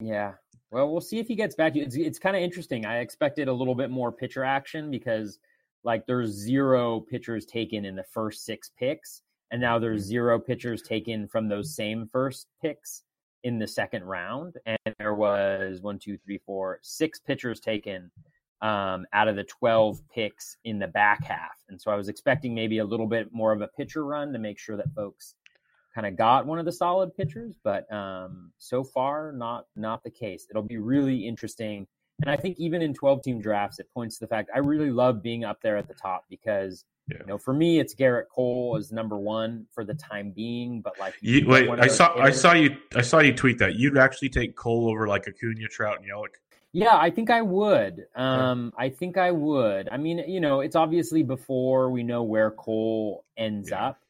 [0.00, 0.32] Yeah.
[0.70, 1.76] Well, we'll see if he gets back.
[1.76, 2.84] It's it's kind of interesting.
[2.84, 5.38] I expected a little bit more pitcher action because
[5.84, 10.10] like there's zero pitchers taken in the first six picks, and now there's mm-hmm.
[10.10, 13.04] zero pitchers taken from those same first picks
[13.44, 14.56] in the second round.
[14.66, 18.10] And there was one, two, three, four, six pitchers taken
[18.60, 21.56] um, out of the 12 picks in the back half.
[21.68, 24.38] And so I was expecting maybe a little bit more of a pitcher run to
[24.38, 25.34] make sure that folks
[25.98, 30.10] kind of got one of the solid pitchers, but um, so far not not the
[30.10, 30.46] case.
[30.48, 31.88] It'll be really interesting.
[32.22, 34.90] And I think even in 12 team drafts, it points to the fact I really
[34.90, 37.18] love being up there at the top because yeah.
[37.20, 40.82] you know for me it's Gerrit Cole is number one for the time being.
[40.82, 42.28] But like, you, wait, I saw hitters.
[42.28, 45.66] I saw you I saw you tweet that you'd actually take Cole over like Acuna,
[45.66, 46.36] Trout, and Yelich.
[46.72, 48.06] Yeah, I think I would.
[48.14, 49.88] Um, I think I would.
[49.90, 53.86] I mean, you know, it's obviously before we know where Cole ends yeah.
[53.86, 54.00] up.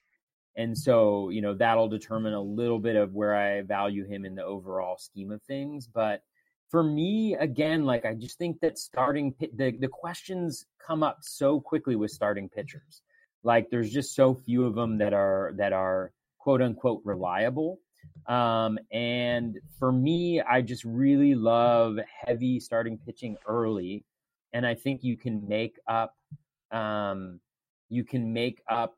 [0.59, 4.35] And so, you know, that'll determine a little bit of where I value him in
[4.35, 5.87] the overall scheme of things.
[5.87, 6.23] But
[6.69, 11.61] for me, again, like I just think that starting the, the questions come up so
[11.61, 13.03] quickly with starting pitchers.
[13.45, 17.79] Like there's just so few of them that are that are quote unquote reliable.
[18.27, 24.05] Um, and for me, I just really love heavy starting pitching early.
[24.53, 26.17] And I think you can make up,
[26.73, 27.39] um,
[27.89, 28.98] you can make up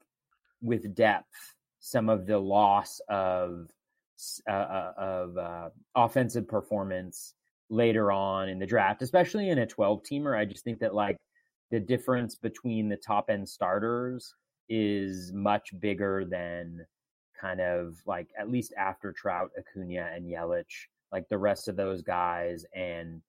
[0.62, 3.68] with depth some of the loss of,
[4.48, 7.34] uh, uh, of uh, offensive performance
[7.70, 10.36] later on in the draft, especially in a 12 teamer.
[10.36, 11.16] I just think that like
[11.70, 14.34] the difference between the top end starters
[14.68, 16.84] is much bigger than
[17.40, 22.02] kind of like at least after Trout, Acuna, and Yelich, like the rest of those
[22.02, 23.22] guys and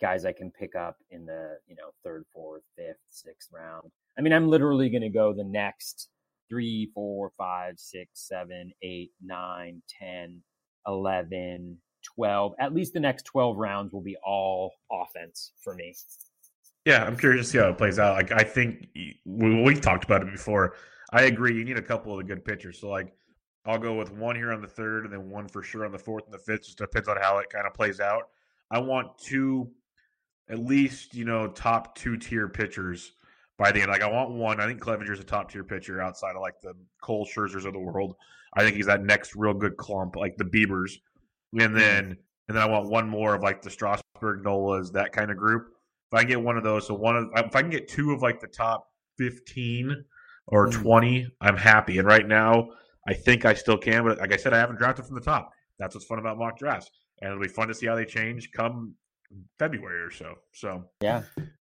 [0.00, 3.90] guys I can pick up in the you know third, fourth, fifth, sixth round.
[4.18, 6.08] I mean, I'm literally going to go the next
[6.48, 10.42] three, four, five, six, seven, eight, nine, ten,
[10.86, 12.54] eleven, twelve.
[12.60, 15.94] At least the next 12 rounds will be all offense for me.
[16.84, 18.14] Yeah, I'm curious to see how it plays out.
[18.14, 20.74] Like, I think we, we've talked about it before.
[21.12, 21.56] I agree.
[21.56, 22.80] You need a couple of the good pitchers.
[22.80, 23.12] So, like,
[23.64, 25.98] I'll go with one here on the third and then one for sure on the
[25.98, 26.66] fourth and the fifth.
[26.66, 28.28] Just depends on how it kind of plays out.
[28.70, 29.70] I want two,
[30.48, 33.12] at least, you know, top two tier pitchers
[33.58, 33.90] by the end.
[33.90, 34.60] Like, I want one.
[34.60, 37.78] I think Clevinger's a top tier pitcher outside of like the Cole Scherzers of the
[37.78, 38.14] world.
[38.54, 40.92] I think he's that next real good clump, like the Biebers.
[41.52, 41.74] And mm-hmm.
[41.74, 42.16] then,
[42.48, 45.68] and then I want one more of like the Strasburg Nolas, that kind of group.
[46.12, 48.22] If I get one of those, so one of, if I can get two of
[48.22, 48.86] like the top
[49.18, 50.04] 15
[50.46, 50.72] or mm.
[50.72, 51.98] 20, I'm happy.
[51.98, 52.68] And right now,
[53.08, 55.52] I think I still can, but like I said, I haven't drafted from the top.
[55.78, 56.90] That's what's fun about mock drafts,
[57.20, 58.94] and it'll be fun to see how they change come
[59.58, 60.34] February or so.
[60.52, 61.22] So yeah,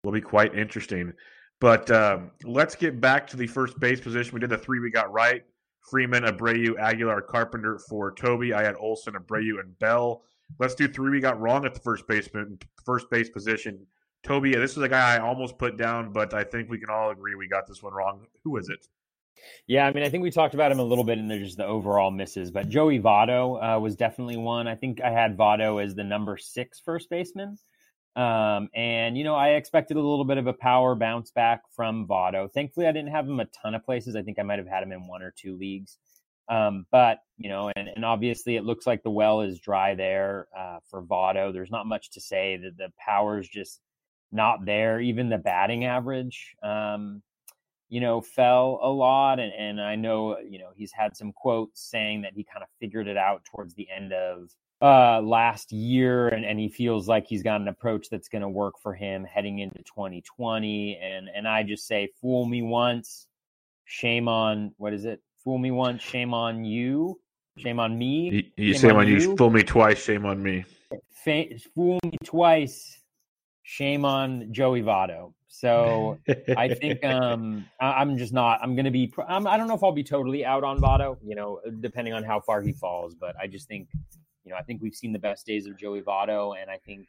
[0.04, 1.13] will be quite interesting.
[1.60, 4.34] But um, let's get back to the first base position.
[4.34, 5.43] We did the three we got right.
[5.89, 8.54] Freeman, Abreu, Aguilar, Carpenter for Toby.
[8.54, 10.22] I had Olson, Abreu, and Bell.
[10.60, 13.86] Let's do three we got wrong at the first baseman, first base position.
[14.24, 17.12] Toby, this is a guy I almost put down, but I think we can all
[17.12, 18.26] agree we got this one wrong.
[18.43, 18.86] Who is it?
[19.67, 21.65] Yeah, I mean, I think we talked about him a little bit in just the
[21.65, 24.67] overall misses, but Joey Votto uh, was definitely one.
[24.67, 27.58] I think I had Votto as the number six first baseman.
[28.17, 32.08] Um, and, you know, I expected a little bit of a power bounce back from
[32.08, 32.51] Votto.
[32.51, 34.15] Thankfully, I didn't have him a ton of places.
[34.15, 35.99] I think I might have had him in one or two leagues.
[36.49, 40.47] Um, but, you know, and, and obviously it looks like the well is dry there
[40.58, 41.53] uh, for Votto.
[41.53, 43.82] There's not much to say that the power's just
[44.32, 44.99] not there.
[44.99, 47.21] Even the batting average, um,
[47.88, 49.39] you know, fell a lot.
[49.39, 52.69] And, and I know, you know, he's had some quotes saying that he kind of
[52.80, 54.49] figured it out towards the end of
[54.82, 58.50] uh, last year, and, and he feels like he's got an approach that's going to
[58.50, 61.00] work for him heading into 2020.
[61.02, 63.28] And and I just say, fool me once,
[63.86, 65.22] shame on what is it?
[65.44, 67.20] Fool me once, shame on you,
[67.58, 68.52] shame on me.
[68.58, 69.36] You, you shame, on, on you.
[69.36, 70.66] Fool me twice, shame on me.
[71.74, 73.02] fool me twice,
[73.63, 75.34] shame on Joey Votto.
[75.48, 76.20] So
[76.56, 78.60] I think um, I, am just not.
[78.62, 79.12] I'm going to be.
[79.28, 81.18] I'm, I don't know if I'll be totally out on Votto.
[81.26, 83.16] You know, depending on how far he falls.
[83.16, 83.88] But I just think
[84.47, 87.07] you know, I think we've seen the best days of Joey Votto, and I think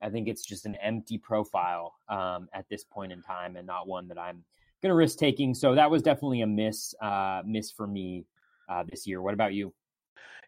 [0.00, 3.86] I think it's just an empty profile um, at this point in time, and not
[3.86, 4.42] one that I'm
[4.80, 5.54] going to risk taking.
[5.54, 8.24] So that was definitely a miss uh, miss for me
[8.70, 9.20] uh, this year.
[9.20, 9.74] What about you?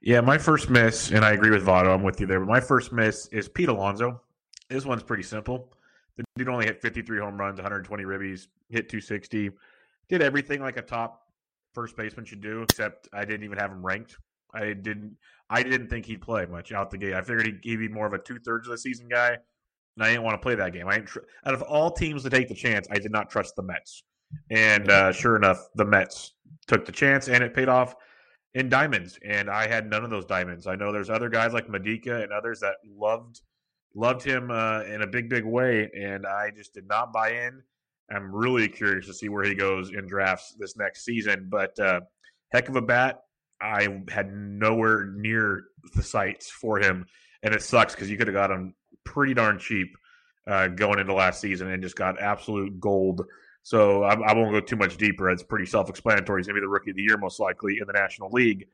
[0.00, 1.94] Yeah, my first miss, and I agree with Votto.
[1.94, 2.40] I'm with you there.
[2.40, 4.22] But my first miss is Pete Alonso.
[4.70, 5.74] This one's pretty simple.
[6.16, 9.50] The dude only hit 53 home runs, 120 ribbies, hit 260,
[10.08, 11.28] did everything like a top
[11.74, 14.16] first baseman should do, except I didn't even have him ranked.
[14.55, 15.17] I didn't.
[15.51, 17.12] I didn't think he'd play much out the gate.
[17.12, 20.05] I figured he'd, he'd be more of a two thirds of the season guy, and
[20.05, 20.88] I didn't want to play that game.
[20.88, 23.62] I tr- out of all teams to take the chance, I did not trust the
[23.62, 24.05] Mets,
[24.51, 26.35] and uh, sure enough, the Mets
[26.67, 27.95] took the chance, and it paid off
[28.55, 29.19] in diamonds.
[29.25, 30.67] And I had none of those diamonds.
[30.67, 33.40] I know there's other guys like Medica and others that loved
[33.95, 37.62] loved him uh, in a big, big way, and I just did not buy in.
[38.11, 42.01] I'm really curious to see where he goes in drafts this next season, but uh,
[42.53, 43.21] heck of a bat
[43.61, 45.64] I had nowhere near
[45.95, 47.07] the sights for him,
[47.43, 49.97] and it sucks because you could have got him pretty darn cheap
[50.47, 53.23] uh, going into last season and just got absolute gold.
[53.62, 55.31] So I, I won't go too much deeper.
[55.31, 56.40] It's pretty self-explanatory.
[56.40, 58.67] He's going to be the rookie of the year most likely in the National League.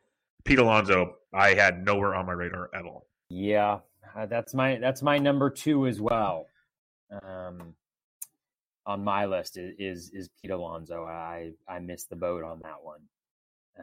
[0.44, 3.06] Pete Alonso, I had nowhere on my radar at all.
[3.28, 3.80] Yeah,
[4.16, 6.46] uh, that's my that's my number two as well.
[7.22, 7.74] Um,
[8.86, 11.04] on my list is, is is Pete Alonso.
[11.04, 13.00] I I missed the boat on that one.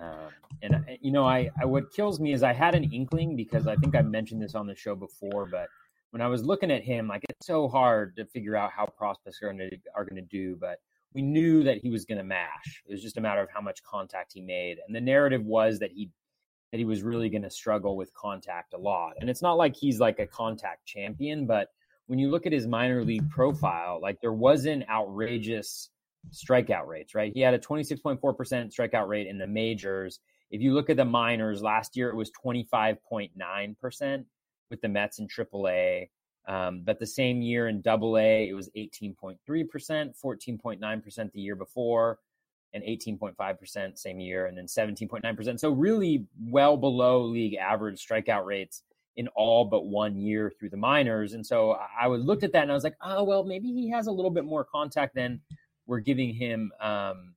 [0.01, 0.29] Um,
[0.61, 3.67] and uh, you know, I, I what kills me is I had an inkling because
[3.67, 5.67] I think I mentioned this on the show before, but
[6.11, 9.41] when I was looking at him, like it's so hard to figure out how prospects
[9.41, 10.79] are going to are going to do, but
[11.13, 12.83] we knew that he was going to mash.
[12.87, 15.79] It was just a matter of how much contact he made, and the narrative was
[15.79, 16.09] that he
[16.71, 19.13] that he was really going to struggle with contact a lot.
[19.19, 21.69] And it's not like he's like a contact champion, but
[22.07, 25.89] when you look at his minor league profile, like there wasn't outrageous
[26.31, 27.31] strikeout rates, right?
[27.33, 30.19] He had a 26.4% strikeout rate in the majors.
[30.49, 34.25] If you look at the minors, last year it was 25.9%
[34.69, 36.09] with the Mets in AAA.
[36.47, 42.19] Um, but the same year in Double A, it was 18.3%, 14.9% the year before,
[42.73, 45.59] and 18.5% same year, and then 17.9%.
[45.59, 48.83] So really well below league average strikeout rates
[49.17, 51.33] in all but one year through the minors.
[51.33, 54.07] And so I looked at that and I was like, oh well, maybe he has
[54.07, 55.41] a little bit more contact than
[55.87, 57.33] we're giving him um,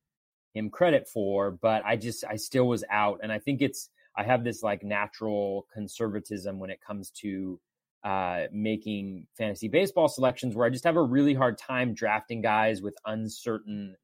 [0.54, 4.24] him credit for, but I just I still was out, and I think it's I
[4.24, 7.60] have this like natural conservatism when it comes to
[8.04, 12.82] uh, making fantasy baseball selections, where I just have a really hard time drafting guys
[12.82, 13.96] with uncertain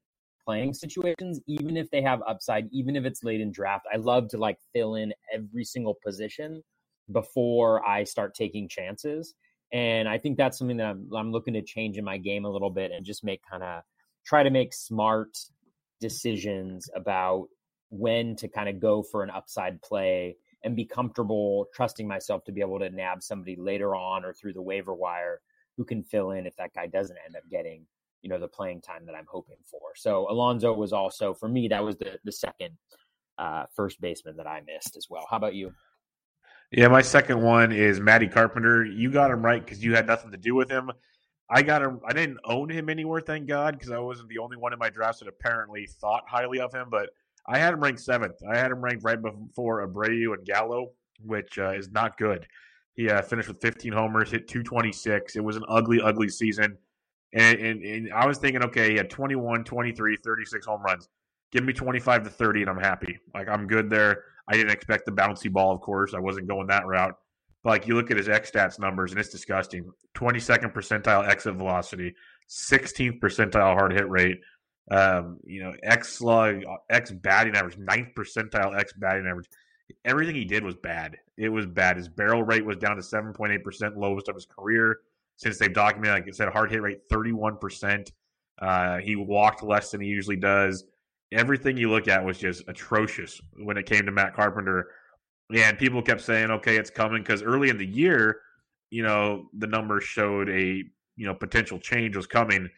[0.45, 3.85] playing situations, even if they have upside, even if it's late in draft.
[3.93, 6.63] I love to like fill in every single position
[7.11, 9.33] before I start taking chances.
[9.73, 12.49] And I think that's something that I'm, I'm looking to change in my game a
[12.49, 13.81] little bit and just make kind of
[14.27, 15.37] try to make smart
[16.01, 17.47] decisions about
[17.89, 22.51] when to kind of go for an upside play and be comfortable trusting myself to
[22.51, 25.39] be able to nab somebody later on or through the waiver wire
[25.77, 27.85] who can fill in if that guy doesn't end up getting
[28.21, 29.93] you know the playing time that I'm hoping for.
[29.95, 32.71] So Alonso was also for me that was the the second
[33.37, 35.25] uh, first baseman that I missed as well.
[35.29, 35.73] How about you?
[36.71, 38.83] Yeah, my second one is Matty Carpenter.
[38.83, 40.91] You got him right because you had nothing to do with him.
[41.49, 42.01] I got him.
[42.05, 44.89] I didn't own him anywhere, thank God, because I wasn't the only one in my
[44.89, 46.87] drafts that apparently thought highly of him.
[46.89, 47.09] But
[47.47, 48.35] I had him ranked seventh.
[48.49, 50.91] I had him ranked right before Abreu and Gallo.
[51.23, 52.45] which uh, is not good.
[52.95, 55.35] He uh, finished with 15 homers, hit 226.
[55.35, 56.77] It was an ugly, ugly season.
[57.33, 61.07] And, and, and, I was thinking, okay, he had 21, 23, 36 home runs.
[61.51, 63.19] Give me 25 to 30, and I'm happy.
[63.33, 64.23] Like, I'm good there.
[64.47, 66.13] I didn't expect the bouncy ball, of course.
[66.13, 67.15] I wasn't going that route.
[67.67, 72.15] Like, you look at his X stats numbers, and it's disgusting 22nd percentile exit velocity,
[72.49, 74.37] 16th percentile hard hit rate,
[74.89, 79.49] um, you know, X slug, X batting average, ninth percentile X batting average.
[80.05, 81.17] Everything he did was bad.
[81.37, 81.97] It was bad.
[81.97, 84.99] His barrel rate was down to 7.8%, lowest of his career
[85.35, 88.09] since they've documented, like I said, hard hit rate 31%.
[88.59, 90.85] Uh, he walked less than he usually does.
[91.33, 94.87] Everything you look at was just atrocious when it came to Matt Carpenter.
[95.55, 98.41] And people kept saying, okay, it's coming because early in the year,
[98.89, 100.83] you know, the numbers showed a,
[101.15, 102.69] you know, potential change was coming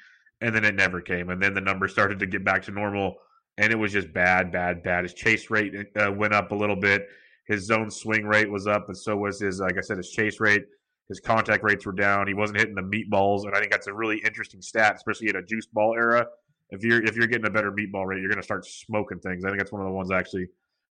[0.42, 1.30] and then it never came.
[1.30, 3.16] And then the numbers started to get back to normal
[3.60, 5.04] and it was just bad, bad, bad.
[5.04, 7.08] His chase rate uh, went up a little bit.
[7.46, 10.40] His zone swing rate was up, and so was his, like I said, his chase
[10.40, 10.66] rate.
[11.10, 12.28] His contact rates were down.
[12.28, 15.36] He wasn't hitting the meatballs, and I think that's a really interesting stat, especially in
[15.36, 16.26] a juice ball era.
[16.70, 19.44] If you're if you're getting a better meatball rate, you're going to start smoking things.
[19.44, 20.48] I think that's one of the ones actually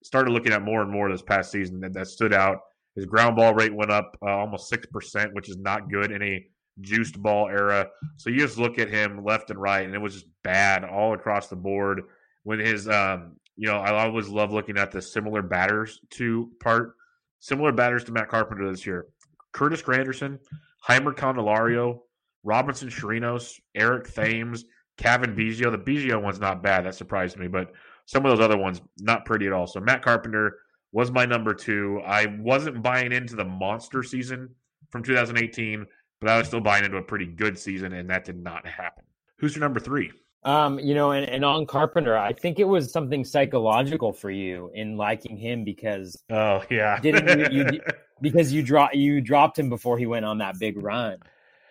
[0.04, 2.60] started looking at more and more this past season that, that stood out.
[2.96, 6.22] His ground ball rate went up uh, almost six percent, which is not good in
[6.22, 6.46] a
[6.82, 7.88] juiced ball era.
[8.18, 11.14] So you just look at him left and right, and it was just bad all
[11.14, 12.02] across the board.
[12.44, 16.96] When his, um, you know, I always love looking at the similar batters to part,
[17.40, 19.06] similar batters to Matt Carpenter this year.
[19.54, 20.40] Curtis Granderson,
[20.88, 22.00] Jeimer Candelario,
[22.44, 24.66] Robinson Chirinos, Eric Thames,
[24.98, 25.72] Cavan Biggio.
[25.72, 26.86] The Biggio one's not bad.
[26.86, 27.72] That surprised me, but
[28.12, 29.68] some of those other ones not pretty at all.
[29.68, 30.58] So Matt Carpenter
[30.92, 32.02] was my number two.
[32.06, 34.50] I wasn't buying into the monster season
[34.90, 35.86] from 2018
[36.22, 39.04] but I was still buying into a pretty good season, and that did not happen.
[39.38, 40.12] Who's your number three?
[40.44, 44.72] Um, you know, and, and on Carpenter, I think it was something psychological for you
[44.74, 47.82] in liking him because oh yeah, didn't you, you
[48.22, 51.18] because you drop you dropped him before he went on that big run.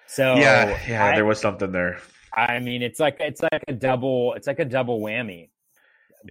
[0.06, 2.00] So yeah, yeah, I, there was something there.
[2.32, 5.50] I mean, it's like it's like a double it's like a double whammy,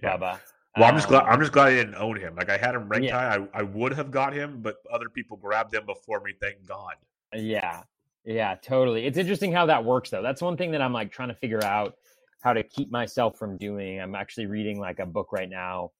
[0.02, 0.16] yeah.
[0.16, 0.40] Bubba.
[0.76, 2.36] Well, I'm just glad I'm just glad I didn't own him.
[2.36, 3.36] Like I had him ranked yeah.
[3.36, 3.46] high.
[3.54, 6.32] I, I would have got him, but other people grabbed him before me.
[6.40, 6.94] Thank God.
[7.34, 7.82] Yeah,
[8.24, 9.06] yeah, totally.
[9.06, 10.22] It's interesting how that works though.
[10.22, 11.96] That's one thing that I'm like trying to figure out
[12.40, 14.00] how to keep myself from doing.
[14.00, 15.90] I'm actually reading like a book right now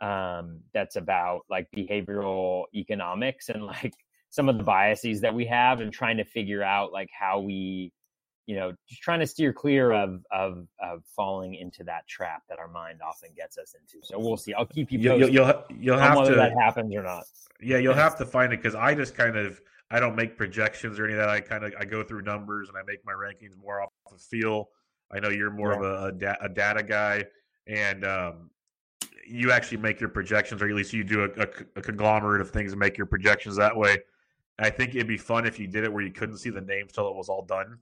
[0.00, 3.92] um that's about like behavioral economics and like
[4.30, 7.92] some of the biases that we have and trying to figure out like how we
[8.48, 12.58] you know just trying to steer clear of of of falling into that trap that
[12.58, 15.64] our mind often gets us into so we'll see i'll keep you posted you'll, you'll,
[15.78, 17.24] you'll have whether to that happens or not
[17.60, 20.98] yeah you'll have to find it because i just kind of I don't make projections
[20.98, 21.28] or any of that.
[21.28, 24.20] I kind of I go through numbers and I make my rankings more off of
[24.20, 24.68] feel.
[25.10, 25.78] I know you're more yeah.
[25.78, 27.24] of a, a, da- a, data guy,
[27.66, 28.50] and um,
[29.26, 31.42] you actually make your projections, or at least you do a,
[31.76, 33.96] a, conglomerate of things and make your projections that way.
[34.58, 36.92] I think it'd be fun if you did it where you couldn't see the names
[36.92, 37.78] till it was all done.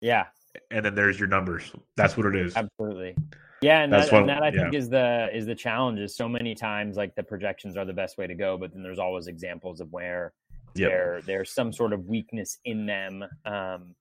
[0.00, 0.26] Yeah,
[0.70, 1.72] and then there's your numbers.
[1.96, 2.56] That's what it is.
[2.56, 3.16] Absolutely.
[3.60, 5.98] Yeah, and that, and that, I think is the is the challenge.
[5.98, 8.82] Is so many times like the projections are the best way to go, but then
[8.82, 10.32] there's always examples of where
[10.74, 10.90] yep.
[10.90, 13.94] there there's some sort of weakness in them um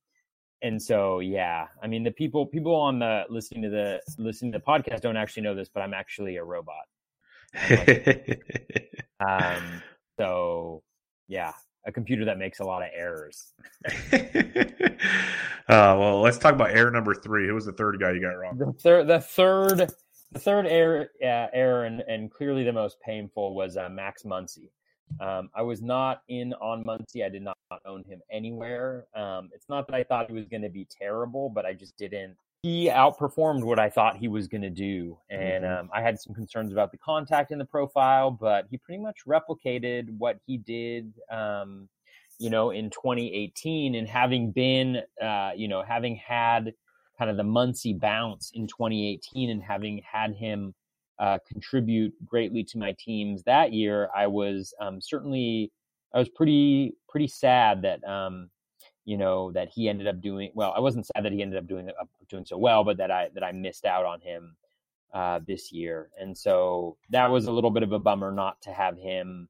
[0.61, 4.59] and so yeah i mean the people people on the listening to the listening to
[4.59, 6.85] the podcast don't actually know this but i'm actually a robot
[9.19, 9.81] um
[10.19, 10.81] so
[11.27, 11.53] yeah
[11.87, 13.53] a computer that makes a lot of errors
[14.13, 14.19] uh,
[15.67, 18.57] well let's talk about error number three who was the third guy you got wrong
[18.57, 19.89] the third the third
[20.31, 24.69] the third error uh, error and, and clearly the most painful was uh, max muncy
[25.19, 27.25] um, I was not in on Muncy.
[27.25, 29.07] I did not own him anywhere.
[29.15, 31.97] Um, it's not that I thought he was going to be terrible, but I just
[31.97, 32.35] didn't.
[32.67, 35.79] He outperformed what I thought he was going to do, and mm-hmm.
[35.79, 39.19] um, I had some concerns about the contact in the profile, but he pretty much
[39.25, 41.13] replicated what he did.
[41.31, 41.87] Um,
[42.39, 46.73] you know, in 2018, and having been, uh, you know, having had
[47.17, 50.75] kind of the Muncy bounce in 2018, and having had him
[51.19, 55.71] uh, contribute greatly to my teams that year, I was um, certainly
[56.13, 58.49] I was pretty pretty sad that um,
[59.07, 60.73] you know that he ended up doing well.
[60.75, 61.89] I wasn't sad that he ended up doing
[62.27, 64.57] doing so well, but that I that I missed out on him
[65.13, 68.71] uh, this year, and so that was a little bit of a bummer not to
[68.71, 69.47] have him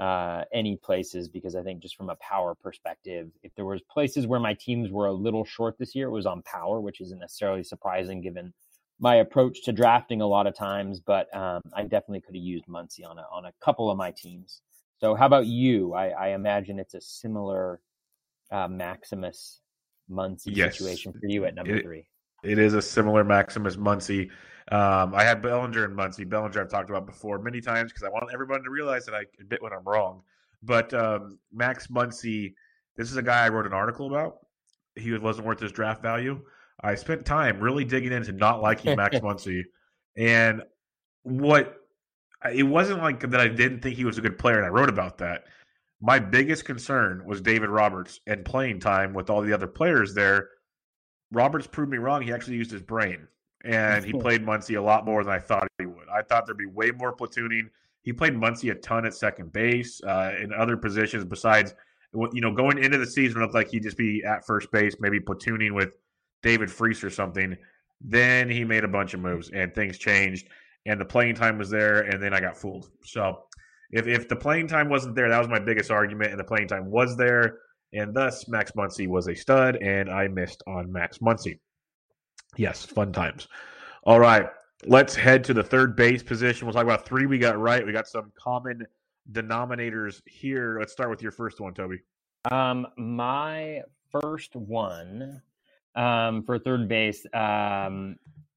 [0.00, 4.26] uh, any places because I think just from a power perspective, if there was places
[4.26, 7.20] where my teams were a little short this year, it was on power, which isn't
[7.20, 8.52] necessarily surprising given
[8.98, 12.66] my approach to drafting a lot of times, but um, I definitely could have used
[12.66, 14.62] Muncy on a on a couple of my teams.
[15.00, 15.94] So, how about you?
[15.94, 17.80] I, I imagine it's a similar
[18.50, 19.60] uh, Maximus
[20.10, 20.78] Muncy yes.
[20.78, 22.06] situation for you at number it, three.
[22.42, 24.30] It is a similar Maximus Muncy.
[24.70, 26.28] Um, I had Bellinger and Muncy.
[26.28, 29.22] Bellinger I've talked about before many times because I want everyone to realize that I
[29.40, 30.22] admit when I'm wrong.
[30.62, 32.54] But um, Max Muncy,
[32.96, 34.38] this is a guy I wrote an article about.
[34.96, 36.40] He wasn't worth his draft value.
[36.80, 39.62] I spent time really digging into not liking Max Muncy,
[40.16, 40.62] and
[41.22, 41.76] what
[42.52, 43.40] it wasn't like that.
[43.40, 45.44] I didn't think he was a good player, and I wrote about that.
[46.00, 50.50] My biggest concern was David Roberts and playing time with all the other players there.
[51.32, 52.22] Roberts proved me wrong.
[52.22, 53.26] He actually used his brain,
[53.64, 56.08] and he played Muncy a lot more than I thought he would.
[56.12, 57.70] I thought there'd be way more platooning.
[58.02, 61.74] He played Muncy a ton at second base uh, in other positions besides,
[62.12, 64.96] you know, going into the season, it looked like he'd just be at first base,
[65.00, 65.96] maybe platooning with
[66.42, 67.56] David Freese or something.
[68.00, 70.48] Then he made a bunch of moves and things changed,
[70.84, 72.90] and the playing time was there, and then I got fooled.
[73.02, 73.44] So
[73.90, 76.68] if, if the playing time wasn't there, that was my biggest argument, and the playing
[76.68, 77.58] time was there,
[77.92, 81.58] and thus Max Muncy was a stud, and I missed on Max Muncy.
[82.56, 83.48] Yes, fun times.
[84.04, 84.46] All right,
[84.84, 86.66] let's head to the third base position.
[86.66, 87.84] We'll talk about three we got right.
[87.84, 88.86] We got some common
[89.32, 90.78] denominators here.
[90.78, 92.00] Let's start with your first one, Toby.
[92.50, 95.42] Um, my first one
[95.94, 97.26] um, for third base.
[97.32, 98.16] Um,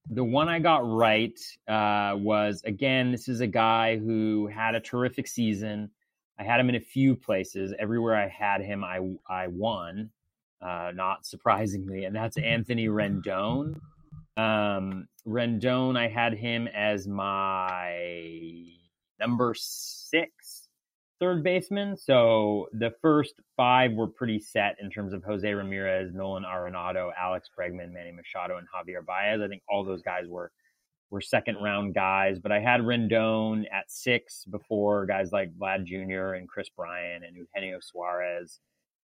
[0.09, 4.79] the one I got right uh, was again, this is a guy who had a
[4.79, 5.89] terrific season.
[6.39, 7.73] I had him in a few places.
[7.77, 10.09] Everywhere I had him, I I won,
[10.61, 13.79] uh, not surprisingly, and that's Anthony Rendon.
[14.37, 18.63] Um, Rendon, I had him as my
[19.19, 20.38] number six
[21.19, 21.97] third baseman.
[21.97, 27.49] So the first five were pretty set in terms of Jose Ramirez, Nolan Arenado, Alex
[27.57, 29.41] Bregman, Manny Machado, and Javier Baez.
[29.41, 30.51] I think all those guys were
[31.11, 36.35] were second round guys, but I had Rendon at six before guys like Vlad Jr.
[36.35, 38.59] and Kris Bryant and Eugenio Suarez.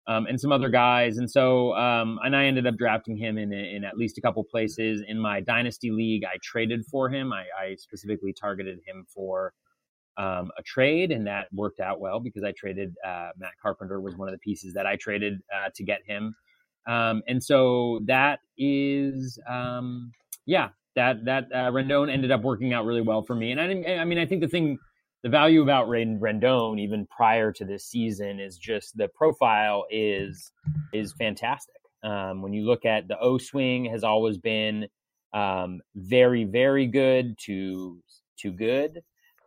[0.06, 1.16] Um, and some other guys.
[1.16, 4.44] And so, um, and I ended up drafting him in, in at least a couple
[4.44, 6.24] places in my dynasty league.
[6.24, 7.32] I traded for him.
[7.32, 9.54] I, I specifically targeted him for
[10.16, 14.16] um, a trade, and that worked out well because I traded uh, Matt Carpenter was
[14.16, 16.34] one of the pieces that I traded uh, to get him,
[16.86, 20.12] um, and so that is um,
[20.46, 23.96] yeah that that uh, Rendon ended up working out really well for me, and I
[23.96, 24.78] I mean I think the thing
[25.24, 30.52] the value about Rendon even prior to this season is just the profile is
[30.92, 31.76] is fantastic.
[32.02, 34.86] Um, when you look at the O swing has always been
[35.32, 37.98] um, very very good to
[38.38, 39.02] to good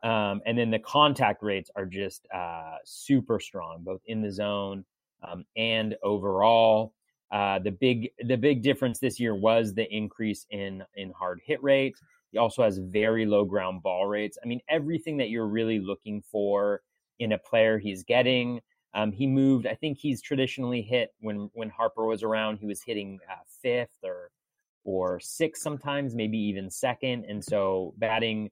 [0.07, 4.85] um, and then the contact rates are just uh, super strong, both in the zone
[5.21, 6.93] um, and overall.
[7.29, 11.61] Uh, the big the big difference this year was the increase in in hard hit
[11.61, 11.93] rate.
[12.31, 14.37] He also has very low ground ball rates.
[14.41, 16.81] I mean, everything that you're really looking for
[17.19, 18.61] in a player he's getting.
[18.93, 19.67] Um, he moved.
[19.67, 22.59] I think he's traditionally hit when when Harper was around.
[22.59, 24.31] He was hitting uh, fifth or
[24.85, 27.25] or sixth sometimes, maybe even second.
[27.25, 28.49] And so batting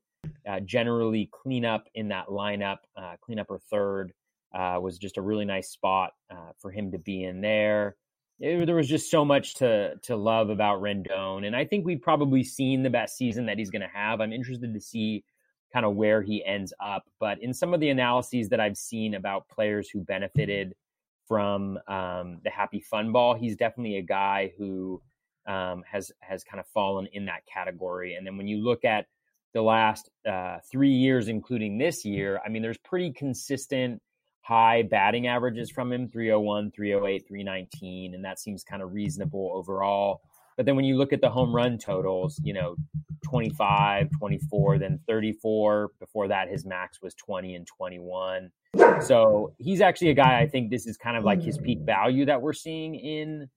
[0.49, 4.13] uh, generally cleanup in that lineup, uh, cleanup or third,
[4.53, 7.95] uh, was just a really nice spot uh, for him to be in there.
[8.39, 12.01] It, there was just so much to to love about Rendon, and I think we've
[12.01, 14.21] probably seen the best season that he's going to have.
[14.21, 15.23] I'm interested to see
[15.73, 19.15] kind of where he ends up, but in some of the analyses that I've seen
[19.15, 20.73] about players who benefited
[21.27, 25.01] from um, the Happy Fun Ball, he's definitely a guy who
[25.47, 28.15] um, has has kind of fallen in that category.
[28.15, 29.07] And then when you look at
[29.55, 34.01] the last uh, three years, including this year, I mean, there's pretty consistent
[34.41, 40.19] high batting averages from him 301, 308, 319, and that seems kind of reasonable overall.
[40.57, 42.75] But then when you look at the home run totals, you know,
[43.23, 45.91] 25, 24, then 34.
[46.01, 48.51] Before that, his max was 20 and 21.
[49.01, 52.25] So he's actually a guy I think this is kind of like his peak value
[52.25, 53.49] that we're seeing in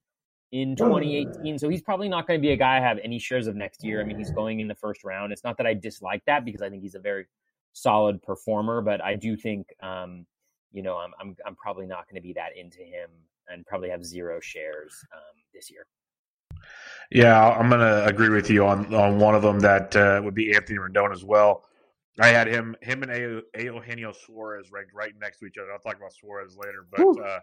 [0.53, 1.59] in 2018.
[1.59, 3.84] So he's probably not going to be a guy I have any shares of next
[3.84, 4.01] year.
[4.01, 5.32] I mean, he's going in the first round.
[5.32, 7.26] It's not that I dislike that because I think he's a very
[7.72, 10.26] solid performer, but I do think, um,
[10.72, 13.11] you know, I'm, I'm, I'm probably not going to be that into him
[13.49, 15.86] and probably have zero shares um, this year.
[17.11, 19.61] Yeah, I'm going to agree with you on, on one of them.
[19.61, 21.64] That uh, would be Anthony Rendon as well.
[22.20, 25.72] I had him, him and a- Eugenio Suarez ranked right next to each other.
[25.72, 27.40] I'll talk about Suarez later, but uh,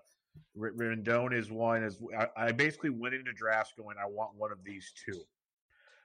[0.57, 1.83] Rendon is one.
[1.83, 5.19] Is I, I, basically went into drafts going, I want one of these two,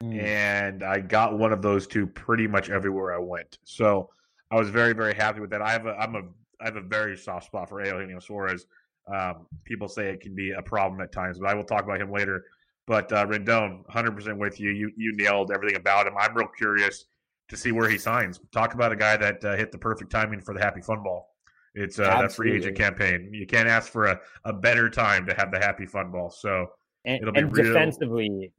[0.03, 0.21] mm.
[0.21, 3.59] and I got one of those two pretty much everywhere I went.
[3.65, 4.11] So
[4.51, 5.63] I was very very happy with that.
[5.63, 6.23] I have a I'm a
[6.61, 8.67] I have a very soft spot for Eugenio Suarez.
[9.13, 12.01] Um, people say it can be a problem at times, but I will talk about
[12.01, 12.45] him later.
[12.87, 14.71] But uh, Rendon, 100% with you.
[14.71, 16.15] You you nailed everything about him.
[16.19, 17.05] I'm real curious
[17.49, 18.41] to see where he signs.
[18.53, 21.30] Talk about a guy that uh, hit the perfect timing for the Happy Fun Ball.
[21.75, 23.31] It's uh, that free agent campaign.
[23.33, 26.31] You can't ask for a, a better time to have the happy fun ball.
[26.31, 26.71] So
[27.05, 28.53] and, it'll be and real, defensively.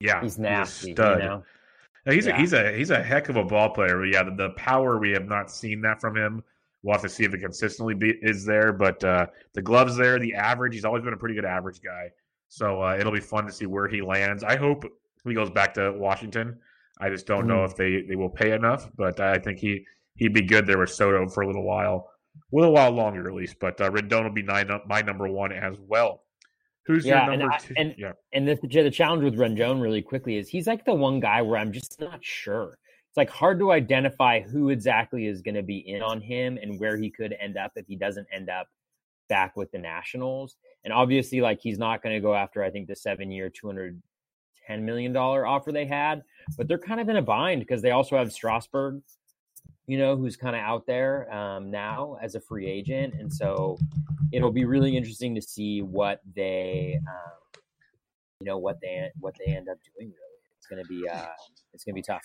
[0.00, 0.88] Yeah, he's nasty.
[0.88, 1.18] He's stud.
[1.18, 1.44] You know?
[2.06, 2.36] he's yeah.
[2.36, 3.98] a he's a he's a heck of a ball player.
[3.98, 6.42] But Yeah, the, the, power we have not seen that from him.
[6.82, 8.72] We'll have to see if it consistently be, is there.
[8.72, 12.10] But uh, the gloves there, the average, he's always been a pretty good average guy.
[12.48, 14.42] So uh, it'll be fun to see where he lands.
[14.42, 14.86] I hope
[15.24, 16.58] he goes back to Washington.
[16.98, 17.48] I just don't mm.
[17.48, 19.84] know if they, they will pay enough, but I think he
[20.16, 23.34] he'd be good there with Soto for a little while, a little while longer at
[23.34, 23.56] least.
[23.60, 26.22] But uh, Rendon will be nine, my number one as well.
[26.86, 27.74] Who's yeah, your number and two?
[27.76, 28.12] and, yeah.
[28.32, 31.58] and the, the challenge with Rendon really quickly is he's like the one guy where
[31.58, 32.78] I'm just not sure.
[33.08, 36.78] It's like hard to identify who exactly is going to be in on him and
[36.78, 38.68] where he could end up if he doesn't end up
[39.28, 40.56] back with the Nationals.
[40.84, 43.66] And obviously, like he's not going to go after I think the seven year, two
[43.66, 44.00] hundred
[44.66, 46.22] ten million dollar offer they had,
[46.56, 49.02] but they're kind of in a bind because they also have Strasburg
[49.90, 53.76] you know, who's kind of out there um, now as a free agent, and so
[54.30, 57.62] it'll be really interesting to see what they, um,
[58.38, 60.10] you know, what they what they end up doing.
[60.10, 61.26] Really, it's gonna be uh,
[61.74, 62.22] it's gonna be tough.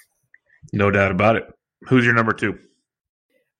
[0.74, 1.52] No doubt about it.
[1.88, 2.60] Who's your number two?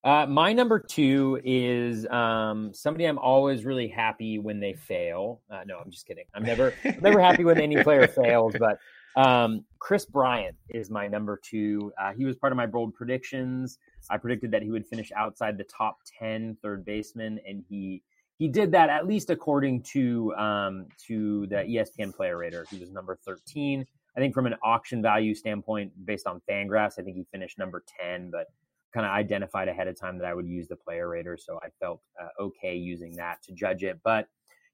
[0.04, 5.42] Uh, my number two is um, somebody I'm always really happy when they fail.
[5.50, 6.26] Uh, no, I'm just kidding.
[6.36, 8.78] I'm never never happy when any player fails, but
[9.16, 11.92] um, Kris Bryant is my number two.
[12.00, 13.80] Uh, he was part of my bold predictions.
[14.10, 18.04] I predicted that he would finish outside the top 10 third baseman, and he
[18.38, 22.66] he did that at least according to um, to the ESPN Player Rater.
[22.70, 23.86] He was number 13.
[24.16, 27.84] I think from an auction value standpoint, based on Fangraphs, I think he finished number
[28.00, 28.48] 10, but
[28.94, 31.68] kind of identified ahead of time that I would use the Player Rater, so I
[31.82, 34.00] felt uh, okay using that to judge it.
[34.04, 34.28] But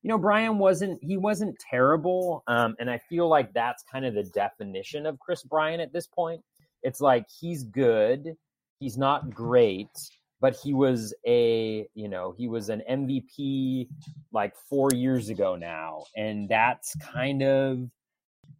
[0.04, 4.14] you know, Brian wasn't he wasn't terrible, um, and I feel like that's kind of
[4.14, 6.42] the definition of Kris Bryant at this point.
[6.84, 8.36] It's like he's good
[8.82, 9.88] he's not great,
[10.42, 13.88] but he was a you know he was an MVP
[14.34, 17.80] like four years ago now, and that's kind of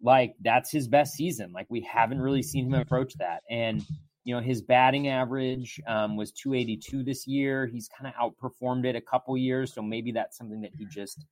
[0.02, 1.52] like that's his best season.
[1.52, 3.84] Like we haven't really seen him approach that, and
[4.24, 7.66] you know his batting average um, was 282 this year.
[7.66, 11.26] He's kind of outperformed it a couple years, so maybe that's something that he just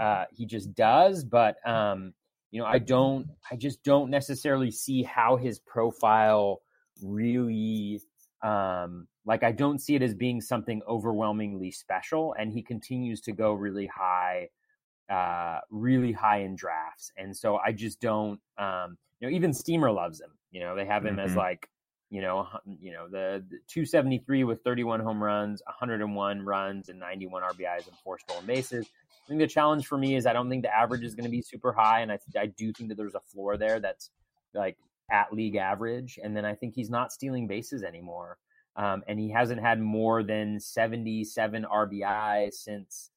[0.00, 1.24] uh, he just does.
[1.24, 2.14] But um,
[2.50, 6.62] you know, I don't, I just don't necessarily see how his profile
[7.02, 8.00] really
[8.42, 13.32] um, like I don't see it as being something overwhelmingly special, and he continues to
[13.32, 14.48] go really high,
[15.10, 18.40] uh, really high in drafts, and so I just don't.
[18.58, 20.30] Um, you know, even Steamer loves him.
[20.50, 21.26] You know, they have him mm-hmm.
[21.26, 21.68] as like
[22.10, 27.42] you know, you know the, the 273 with 31 home runs, 101 runs, and 91
[27.42, 28.86] RBIs and four stolen bases.
[29.24, 31.30] I think the challenge for me is I don't think the average is going to
[31.30, 34.10] be super high, and I I do think that there's a floor there that's
[34.54, 34.76] like
[35.10, 36.18] at league average.
[36.22, 38.38] And then I think he's not stealing bases anymore.
[38.76, 43.10] Um, and he hasn't had more than 77 RBI since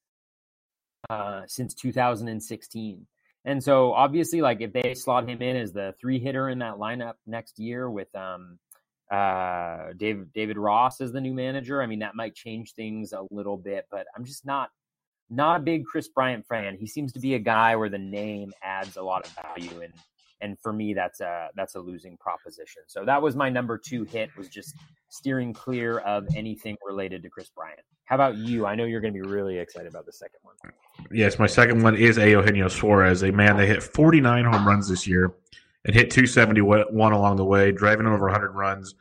[1.10, 3.06] uh, since 2016.
[3.46, 6.76] And so obviously, like if they slot him in as the three hitter in that
[6.76, 8.58] lineup next year with um,
[9.12, 13.26] uh, David David Ross as the new manager, I mean that might change things a
[13.32, 13.86] little bit.
[13.92, 14.70] But I'm just not
[15.30, 16.78] not a big Kris Bryant fan.
[16.78, 19.94] He seems to be a guy where the name adds a lot of value, and
[20.44, 22.84] and for me that's a that's a losing proposition.
[22.88, 24.76] So that was my number two hit was just
[25.10, 27.80] steering clear of anything related to kris bryant.
[28.06, 28.66] How about you?
[28.66, 30.56] I know you're going to be really excited about the second one.
[31.12, 34.90] Yes my second one is a eugenio suarez a man that hit 49 home runs
[34.90, 35.34] this year
[35.86, 38.96] and hit 271 along the way driving over 100 runs.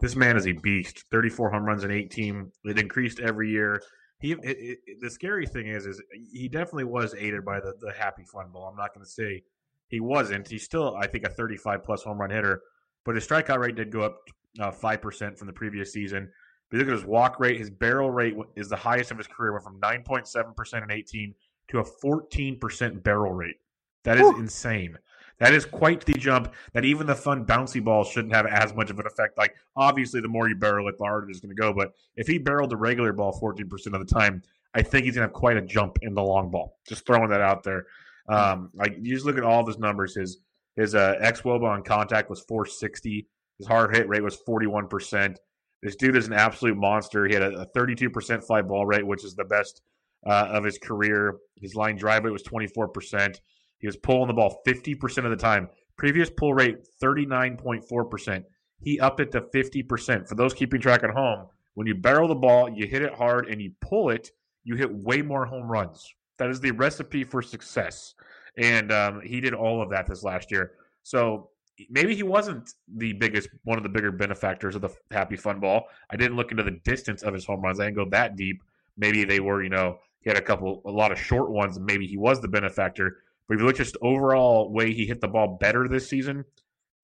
[0.00, 3.82] This man is a beast 34 home runs in 18 it increased every year.
[4.18, 4.40] He it,
[4.86, 6.00] it, the scary thing is is
[6.32, 9.42] he definitely was aided by the, the happy fun ball i'm not going to say
[9.88, 10.48] he wasn't.
[10.48, 12.62] He's still, I think, a 35 plus home run hitter,
[13.04, 14.18] but his strikeout rate did go up
[14.58, 16.30] uh, five uh, percent from the previous season.
[16.70, 17.58] But look at his walk rate.
[17.58, 19.52] His barrel rate is the highest of his career.
[19.52, 21.34] Went from 9.7 percent in 18
[21.68, 23.56] to a 14 percent barrel rate.
[24.04, 24.98] That is insane.
[25.38, 26.54] That is quite the jump.
[26.72, 29.36] That even the fun bouncy ball shouldn't have as much of an effect.
[29.36, 31.72] Like obviously, the more you barrel it, the harder it's going to go.
[31.72, 34.42] But if he barreled the regular ball 14 percent of the time,
[34.74, 36.78] I think he's going to have quite a jump in the long ball.
[36.88, 37.86] Just throwing that out there.
[38.28, 40.14] Um, like you just look at all of his numbers.
[40.14, 40.38] His
[40.76, 43.26] his uh, xwOBA on contact was 460.
[43.58, 45.38] His hard hit rate was 41 percent.
[45.82, 47.26] This dude is an absolute monster.
[47.26, 49.82] He had a, a 32% fly ball rate, which is the best
[50.26, 51.36] uh, of his career.
[51.60, 53.36] His line drive rate was 24%.
[53.78, 55.68] He was pulling the ball 50% of the time.
[55.96, 58.44] Previous pull rate 39.4%.
[58.80, 60.28] He upped it to 50%.
[60.28, 63.48] For those keeping track at home, when you barrel the ball, you hit it hard
[63.48, 64.30] and you pull it,
[64.64, 66.04] you hit way more home runs.
[66.38, 68.14] That is the recipe for success.
[68.56, 70.72] And um, he did all of that this last year.
[71.02, 71.50] So
[71.90, 75.84] maybe he wasn't the biggest, one of the bigger benefactors of the Happy Fun Ball.
[76.10, 77.80] I didn't look into the distance of his home runs.
[77.80, 78.62] I didn't go that deep.
[78.96, 81.86] Maybe they were, you know, he had a couple, a lot of short ones, and
[81.86, 83.18] maybe he was the benefactor.
[83.46, 86.44] But if you look just overall way he hit the ball better this season,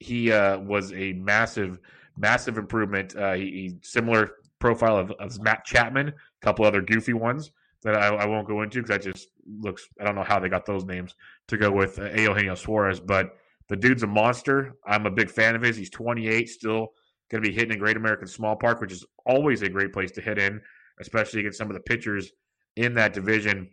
[0.01, 1.78] he uh, was a massive,
[2.16, 3.14] massive improvement.
[3.14, 7.53] Uh, he, he similar profile of, of Matt Chapman, a couple other goofy ones
[7.83, 9.89] that I, I won't go into because that just looks.
[10.01, 11.14] I don't know how they got those names
[11.49, 13.37] to go with uh, Eugenio Suarez, but
[13.68, 14.74] the dude's a monster.
[14.87, 15.76] I'm a big fan of his.
[15.76, 16.93] He's 28, still
[17.30, 20.12] going to be hitting in Great American Small Park, which is always a great place
[20.12, 20.61] to hit in,
[21.01, 22.30] especially against some of the pitchers
[22.76, 23.70] in that division.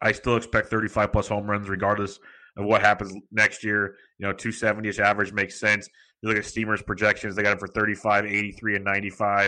[0.00, 2.18] I still expect 35 plus home runs regardless
[2.56, 3.96] of what happens next year.
[4.18, 5.88] You know, 270 ish average makes sense.
[6.20, 9.46] You look at Steamers projections, they got him for 35, 83, and 95,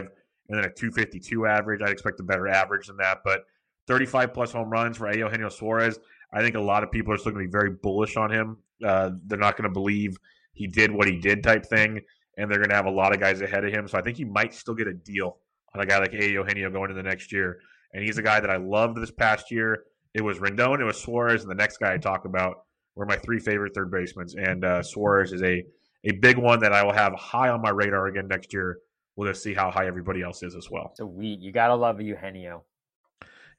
[0.49, 1.81] and then a 252 average.
[1.83, 3.43] I'd expect a better average than that, but
[3.87, 5.99] 35 plus home runs for Eugenio Suarez.
[6.33, 8.59] I think a lot of people are still going to be very bullish on him.
[8.85, 10.17] Uh, they're not going to believe
[10.53, 12.01] he did what he did type thing,
[12.39, 13.87] and they're going to have a lot of guys ahead of him.
[13.87, 15.39] So I think he might still get a deal
[15.75, 17.61] on a guy like Eugenio going into the next year.
[17.93, 19.85] And he's a guy that I loved this past year.
[20.15, 22.65] It was Rendon, it was Suarez, and the next guy I talk about
[22.95, 24.29] were my three favorite third basemen.
[24.39, 25.65] And uh, Suarez is a
[26.05, 28.79] a big one that I will have high on my radar again next year.
[29.17, 30.93] We'll just see how high everybody else is as well.
[30.97, 32.65] So we, you gotta love Eugenio.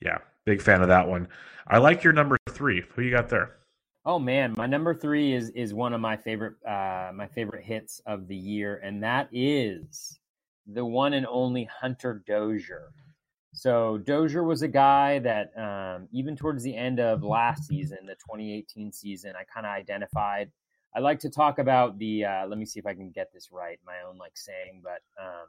[0.01, 1.27] Yeah, big fan of that one.
[1.67, 2.83] I like your number three.
[2.95, 3.57] Who you got there?
[4.05, 8.01] Oh man, my number three is is one of my favorite uh, my favorite hits
[8.05, 10.19] of the year, and that is
[10.67, 12.91] the one and only Hunter Dozier.
[13.53, 18.15] So Dozier was a guy that um, even towards the end of last season, the
[18.15, 20.51] 2018 season, I kind of identified.
[20.95, 22.25] I like to talk about the.
[22.25, 25.01] Uh, let me see if I can get this right, my own like saying, but
[25.19, 25.47] um,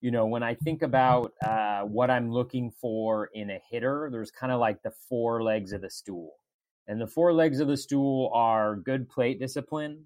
[0.00, 4.30] you know, when I think about uh, what I'm looking for in a hitter, there's
[4.30, 6.34] kind of like the four legs of the stool.
[6.86, 10.04] And the four legs of the stool are good plate discipline,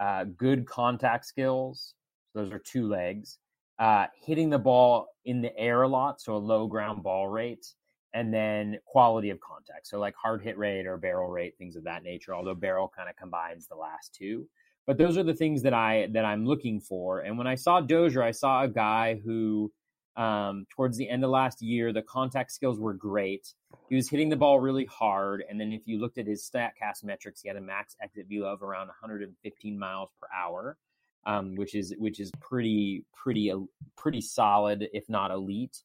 [0.00, 1.94] uh, good contact skills.
[2.34, 3.38] Those are two legs.
[3.78, 7.66] Uh, hitting the ball in the air a lot, so a low ground ball rate,
[8.14, 9.86] and then quality of contact.
[9.86, 12.34] So like hard hit rate or barrel rate, things of that nature.
[12.34, 14.48] Although barrel kind of combines the last two.
[14.86, 17.20] But those are the things that I that I'm looking for.
[17.20, 19.72] And when I saw Dozier, I saw a guy who
[20.16, 23.54] um, towards the end of last year, the contact skills were great.
[23.88, 27.04] He was hitting the ball really hard, and then if you looked at his Statcast
[27.04, 30.76] metrics, he had a max exit velo of around 115 miles per hour,
[31.24, 33.52] um, which is which is pretty pretty
[33.96, 35.82] pretty solid, if not elite.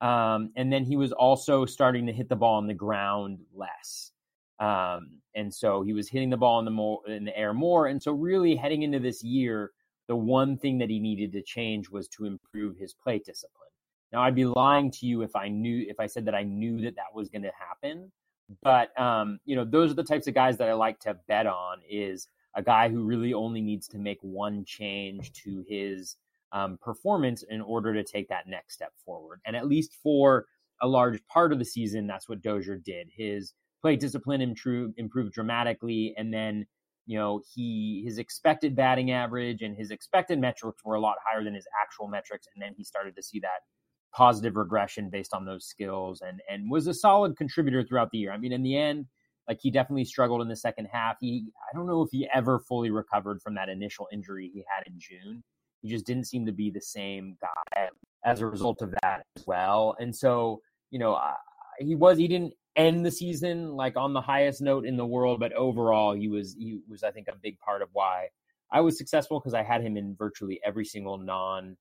[0.00, 4.12] Um, and then he was also starting to hit the ball on the ground less.
[4.64, 7.88] Um, and so he was hitting the ball in the more in the air more.
[7.88, 9.72] And so really heading into this year,
[10.08, 13.68] the one thing that he needed to change was to improve his plate discipline.
[14.12, 16.80] Now I'd be lying to you if I knew if I said that I knew
[16.82, 18.10] that that was going to happen.
[18.62, 21.46] But um, you know, those are the types of guys that I like to bet
[21.46, 21.78] on.
[21.90, 26.16] Is a guy who really only needs to make one change to his
[26.52, 29.40] um, performance in order to take that next step forward.
[29.44, 30.46] And at least for
[30.80, 33.10] a large part of the season, that's what Dozier did.
[33.14, 33.52] His
[33.84, 36.66] plate discipline improved improved dramatically, and then
[37.04, 41.44] you know he his expected batting average and his expected metrics were a lot higher
[41.44, 43.60] than his actual metrics, and then he started to see that
[44.14, 48.32] positive regression based on those skills, and and was a solid contributor throughout the year.
[48.32, 49.06] I mean, in the end.
[49.46, 51.18] Like he definitely struggled in the second half.
[51.20, 54.86] He, I don't know if he ever fully recovered from that initial injury he had
[54.86, 55.44] in June.
[55.82, 57.90] He just didn't seem to be the same guy
[58.24, 59.96] as a result of that as well.
[60.00, 61.34] And so, you know, uh,
[61.78, 65.40] he was he didn't end the season like on the highest note in the world,
[65.40, 68.28] but overall he was he was I think a big part of why
[68.70, 71.76] I was successful because I had him in virtually every single non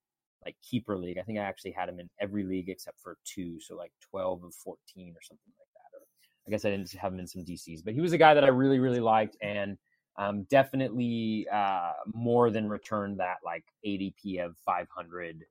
[0.45, 1.17] like keeper league.
[1.17, 4.43] I think I actually had him in every league except for two, so like 12
[4.43, 4.77] of 14
[5.15, 5.97] or something like that.
[5.97, 6.05] Or
[6.47, 8.43] I guess I didn't have him in some DCs, but he was a guy that
[8.43, 9.77] I really really liked and
[10.15, 15.43] um, definitely uh, more than returned that like ADP of 500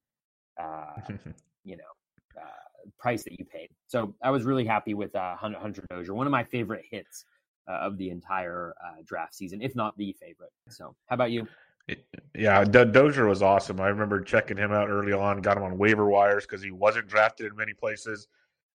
[0.61, 0.85] uh,
[1.65, 2.62] you know uh,
[2.99, 3.69] price that you paid.
[3.87, 7.25] So I was really happy with uh, Hunter Dozier, one of my favorite hits
[7.69, 10.53] uh, of the entire uh, draft season, if not the favorite.
[10.69, 11.47] So how about you?
[12.35, 13.81] Yeah, Do- Dozier was awesome.
[13.81, 17.09] I remember checking him out early on, got him on waiver wires because he wasn't
[17.09, 18.29] drafted in many places,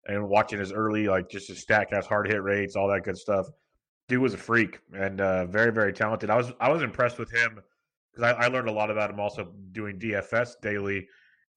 [0.06, 3.46] and watching his early, like just his Statcast hard hit rates, all that good stuff.
[4.08, 6.30] Dude was a freak and uh, very, very talented.
[6.30, 7.60] I was I was impressed with him
[8.12, 11.08] because I, I learned a lot about him also doing DFS daily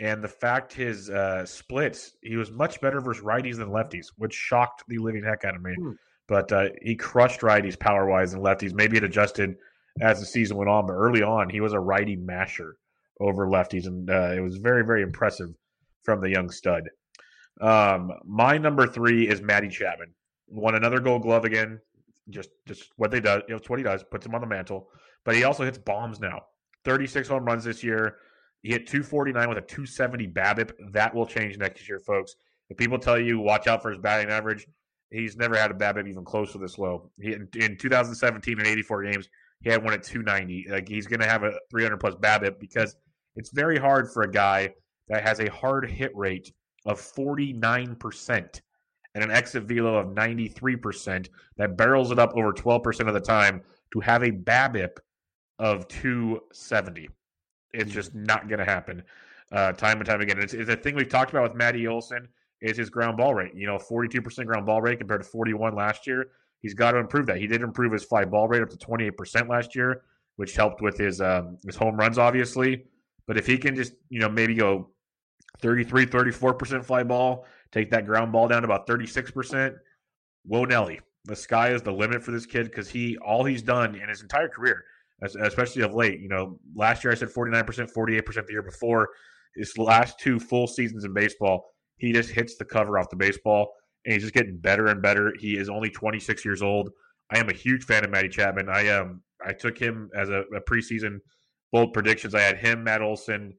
[0.01, 4.33] and the fact his uh, splits, he was much better versus righties than lefties, which
[4.33, 5.73] shocked the living heck out of me.
[5.79, 5.91] Hmm.
[6.27, 8.73] But uh, he crushed righties power wise and lefties.
[8.73, 9.55] Maybe it adjusted
[10.01, 12.77] as the season went on, but early on, he was a righty masher
[13.19, 15.49] over lefties, and uh, it was very, very impressive
[16.03, 16.83] from the young stud.
[17.59, 20.13] Um, my number three is Matty Chapman.
[20.47, 21.79] Won another Gold Glove again.
[22.29, 23.41] Just, just what they do.
[23.47, 24.03] It's what he does.
[24.03, 24.89] Puts him on the mantle.
[25.25, 26.41] But he also hits bombs now.
[26.85, 28.15] Thirty-six home runs this year.
[28.61, 30.71] He hit 249 with a 270 BABIP.
[30.91, 32.35] That will change next year, folks.
[32.69, 34.67] If people tell you watch out for his batting average,
[35.09, 37.09] he's never had a BABIP even close to this low.
[37.19, 39.29] He, in 2017 in 84 games,
[39.61, 40.67] he had one at 290.
[40.69, 42.95] Like he's going to have a 300 plus BABIP because
[43.35, 44.73] it's very hard for a guy
[45.07, 46.51] that has a hard hit rate
[46.85, 48.61] of 49%
[49.13, 53.61] and an exit velo of 93% that barrels it up over 12% of the time
[53.93, 54.97] to have a BABIP
[55.59, 57.09] of 270.
[57.73, 59.03] It's just not going to happen
[59.51, 60.39] uh, time and time again.
[60.39, 62.27] It's, it's a thing we've talked about with Matty Olson
[62.61, 63.53] is his ground ball rate.
[63.55, 66.27] You know, 42% ground ball rate compared to 41 last year.
[66.59, 67.37] He's got to improve that.
[67.37, 70.03] He did improve his fly ball rate up to 28% last year,
[70.35, 72.85] which helped with his um, his home runs, obviously.
[73.27, 74.91] But if he can just, you know, maybe go
[75.61, 79.75] 33, 34% fly ball, take that ground ball down to about 36%,
[80.45, 80.99] whoa, Nelly.
[81.25, 84.21] The sky is the limit for this kid because he all he's done in his
[84.21, 84.85] entire career,
[85.21, 86.19] especially of late.
[86.19, 89.09] You know, last year I said 49%, 48% the year before.
[89.55, 91.65] His last two full seasons in baseball,
[91.97, 93.73] he just hits the cover off the baseball
[94.05, 95.33] and he's just getting better and better.
[95.39, 96.89] He is only 26 years old.
[97.31, 98.69] I am a huge fan of Matty Chapman.
[98.69, 101.19] I um I took him as a, a preseason
[101.71, 102.35] bold predictions.
[102.35, 103.53] I had him, Matt Olson,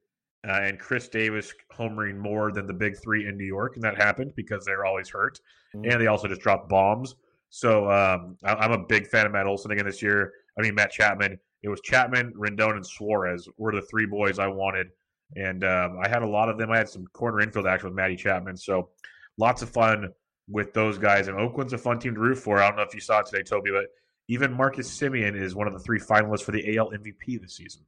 [0.47, 3.97] uh, and Chris Davis homering more than the big three in New York, and that
[3.97, 5.39] happened because they're always hurt,
[5.75, 5.89] mm-hmm.
[5.89, 7.15] and they also just dropped bombs.
[7.49, 10.31] So um, I, am a big fan of Matt Olson again this year.
[10.57, 11.39] I mean Matt Chapman.
[11.63, 14.87] It was Chapman, Rendon, and Suarez were the three boys I wanted,
[15.35, 16.71] and um, I had a lot of them.
[16.71, 18.89] I had some corner infield action with Matty Chapman, so
[19.37, 20.09] lots of fun
[20.49, 21.29] with those guys.
[21.29, 22.61] And Oakland's a fun team to root for.
[22.61, 23.85] I don't know if you saw it today, Toby, but
[24.27, 27.83] even Marcus Semien is one of the three finalists for the AL MVP this season.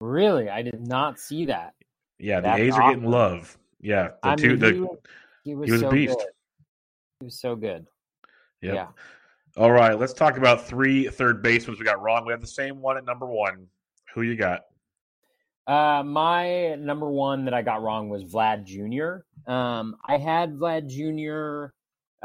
[0.00, 1.74] Really, I did not see that.
[2.18, 2.82] Yeah, That's the A's awesome.
[2.82, 3.58] are getting love.
[3.80, 4.48] Yeah, the I two.
[4.50, 4.98] Mean, the, he, was,
[5.44, 6.18] he, was, he was so a beast.
[6.18, 6.26] Good.
[7.20, 7.86] He was so good.
[8.62, 8.74] Yep.
[8.74, 8.86] Yeah.
[9.56, 12.26] All right, let's talk about three third basemen we got wrong.
[12.26, 13.68] We have the same one at number one.
[14.12, 14.66] Who you got?
[15.66, 19.50] Uh, my number one that I got wrong was Vlad Jr.
[19.50, 21.72] Um, I had Vlad Jr.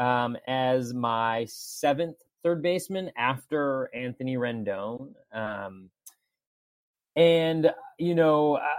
[0.04, 5.14] Um, as my seventh third baseman after Anthony Rendon.
[5.32, 5.90] Um,
[7.16, 8.76] and you know, I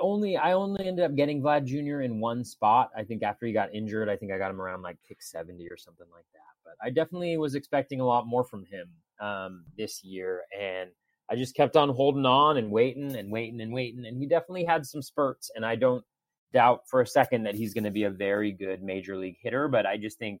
[0.00, 2.00] only I only ended up getting Vlad Jr.
[2.02, 2.90] in one spot.
[2.96, 5.68] I think after he got injured, I think I got him around like pick seventy
[5.68, 6.40] or something like that.
[6.64, 8.88] But I definitely was expecting a lot more from him
[9.20, 10.90] um, this year, and
[11.30, 14.06] I just kept on holding on and waiting and waiting and waiting.
[14.06, 16.04] And he definitely had some spurts, and I don't
[16.52, 19.68] doubt for a second that he's going to be a very good major league hitter.
[19.68, 20.40] But I just think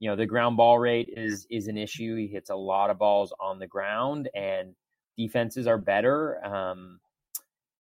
[0.00, 2.16] you know the ground ball rate is is an issue.
[2.16, 4.74] He hits a lot of balls on the ground, and
[5.16, 7.00] defenses are better um,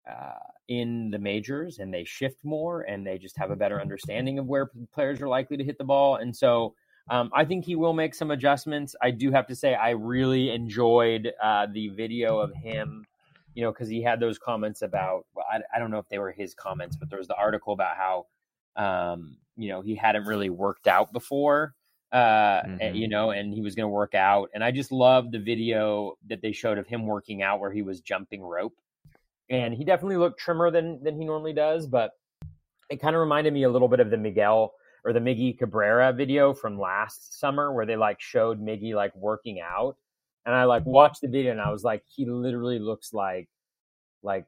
[0.09, 4.39] uh, in the majors, and they shift more, and they just have a better understanding
[4.39, 6.17] of where players are likely to hit the ball.
[6.17, 6.73] And so
[7.09, 8.95] um, I think he will make some adjustments.
[9.01, 13.05] I do have to say I really enjoyed uh, the video of him.
[13.53, 15.25] You know, because he had those comments about.
[15.33, 17.73] Well, I, I don't know if they were his comments, but there was the article
[17.73, 18.27] about how
[18.75, 21.73] um, you know he hadn't really worked out before
[22.13, 22.95] uh mm-hmm.
[22.95, 26.13] you know and he was going to work out and i just love the video
[26.29, 28.75] that they showed of him working out where he was jumping rope
[29.49, 32.11] and he definitely looked trimmer than than he normally does but
[32.89, 34.73] it kind of reminded me a little bit of the miguel
[35.03, 39.59] or the miggy cabrera video from last summer where they like showed miggy like working
[39.59, 39.95] out
[40.45, 43.49] and i like watched the video and i was like he literally looks like
[44.23, 44.45] like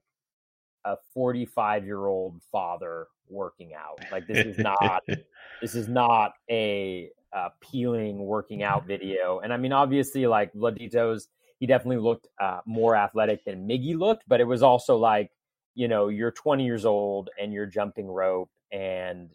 [0.85, 5.03] a 45 year old father working out like this is not
[5.61, 9.39] this is not a uh, peeling working out video.
[9.39, 11.27] And I mean, obviously, like Vladito's,
[11.59, 15.29] he definitely looked uh, more athletic than Miggy looked, but it was also like,
[15.75, 19.29] you know, you're 20 years old and you're jumping rope and,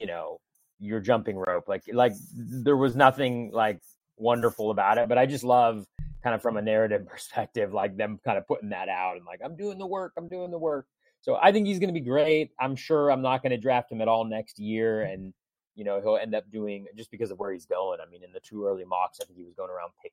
[0.00, 0.40] you know,
[0.80, 1.68] you're jumping rope.
[1.68, 3.80] Like, like there was nothing like
[4.16, 5.86] wonderful about it, but I just love
[6.24, 9.40] kind of from a narrative perspective, like them kind of putting that out and like,
[9.44, 10.86] I'm doing the work, I'm doing the work.
[11.20, 12.50] So I think he's going to be great.
[12.58, 15.02] I'm sure I'm not going to draft him at all next year.
[15.02, 15.32] And,
[15.76, 18.00] you know, he'll end up doing just because of where he's going.
[18.04, 20.12] I mean, in the two early mocks, I think he was going around pick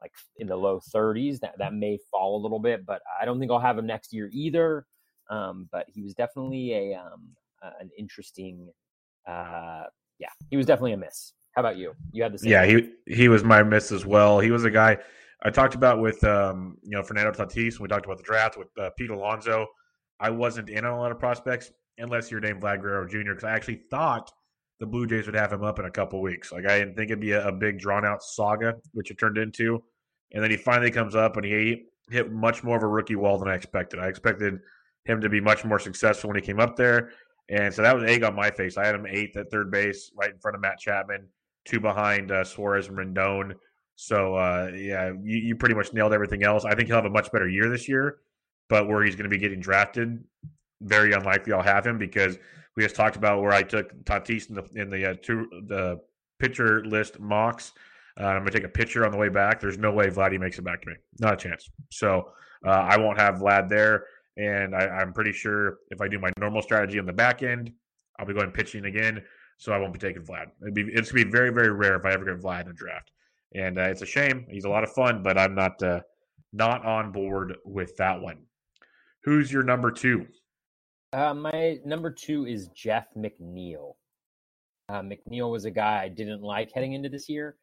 [0.00, 1.40] like in the low 30s.
[1.40, 4.12] That that may fall a little bit, but I don't think I'll have him next
[4.12, 4.86] year either.
[5.28, 7.28] Um, but he was definitely a um,
[7.62, 8.68] uh, an interesting.
[9.26, 9.84] Uh,
[10.18, 11.32] yeah, he was definitely a miss.
[11.54, 11.94] How about you?
[12.12, 12.52] You had the same.
[12.52, 14.40] Yeah, he he was my miss as well.
[14.40, 14.98] He was a guy
[15.42, 17.78] I talked about with um, you know Fernando Tatis.
[17.78, 19.66] When we talked about the draft with uh, Pete Alonso.
[20.18, 23.32] I wasn't in on a lot of prospects unless you're named Vlad Guerrero Jr.
[23.32, 24.30] because I actually thought
[24.78, 26.52] the Blue Jays would have him up in a couple weeks.
[26.52, 29.38] Like I didn't think it'd be a, a big drawn out saga, which it turned
[29.38, 29.82] into.
[30.32, 33.38] And then he finally comes up and he hit much more of a rookie wall
[33.38, 34.00] than I expected.
[34.00, 34.58] I expected
[35.04, 37.10] him to be much more successful when he came up there.
[37.48, 38.76] And so that was egg on my face.
[38.76, 41.28] I had him eighth at third base, right in front of Matt Chapman,
[41.64, 43.52] two behind uh, Suarez and Rendon.
[43.94, 46.64] So uh, yeah, you, you pretty much nailed everything else.
[46.64, 48.18] I think he'll have a much better year this year,
[48.68, 50.22] but where he's going to be getting drafted,
[50.82, 52.36] very unlikely I'll have him because
[52.76, 56.00] we just talked about where I took Tatis in the in the uh, two the
[56.38, 57.72] pitcher list mocks.
[58.18, 59.60] Uh, I'm gonna take a pitcher on the way back.
[59.60, 60.94] There's no way Vladdy makes it back to me.
[61.18, 61.68] Not a chance.
[61.90, 62.32] So
[62.64, 64.04] uh, I won't have Vlad there.
[64.36, 67.72] And I, am pretty sure if I do my normal strategy on the back end,
[68.18, 69.22] I'll be going pitching again.
[69.58, 70.50] So I won't be taking Vlad.
[70.60, 72.74] It'd be, it's to be very, very rare if I ever get Vlad in a
[72.74, 73.10] draft.
[73.54, 74.46] And uh, it's a shame.
[74.50, 76.00] He's a lot of fun, but I'm not uh,
[76.52, 78.38] not on board with that one.
[79.22, 80.26] Who's your number two?
[81.16, 83.94] Uh, my number two is Jeff McNeil.
[84.90, 87.56] Uh, McNeil was a guy I didn't like heading into this year.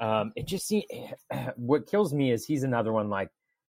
[0.00, 0.84] Um, it just seems
[1.56, 3.28] what kills me is he's another one like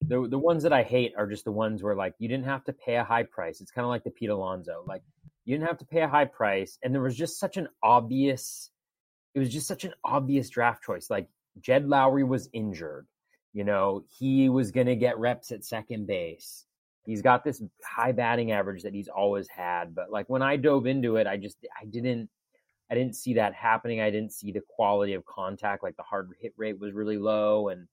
[0.03, 2.65] the the ones that I hate are just the ones where like you didn't have
[2.65, 3.63] to pay a high price.
[3.63, 4.85] It's kind of like the Pete Alonso.
[4.87, 5.03] Like
[5.47, 8.73] you didn't have to pay a high price, and there was just such an obvious.
[9.35, 11.09] It was just such an obvious draft choice.
[11.09, 11.29] Like
[11.61, 13.07] Jed Lowrie was injured.
[13.55, 16.67] You know, he was going to get reps at second base.
[17.05, 20.87] He's got this high batting average that he's always had, but like when I dove
[20.87, 22.31] into it, I just I didn't
[22.91, 24.01] I didn't see that happening.
[24.01, 25.83] I didn't see the quality of contact.
[25.83, 27.87] Like the hard hit rate was really low, and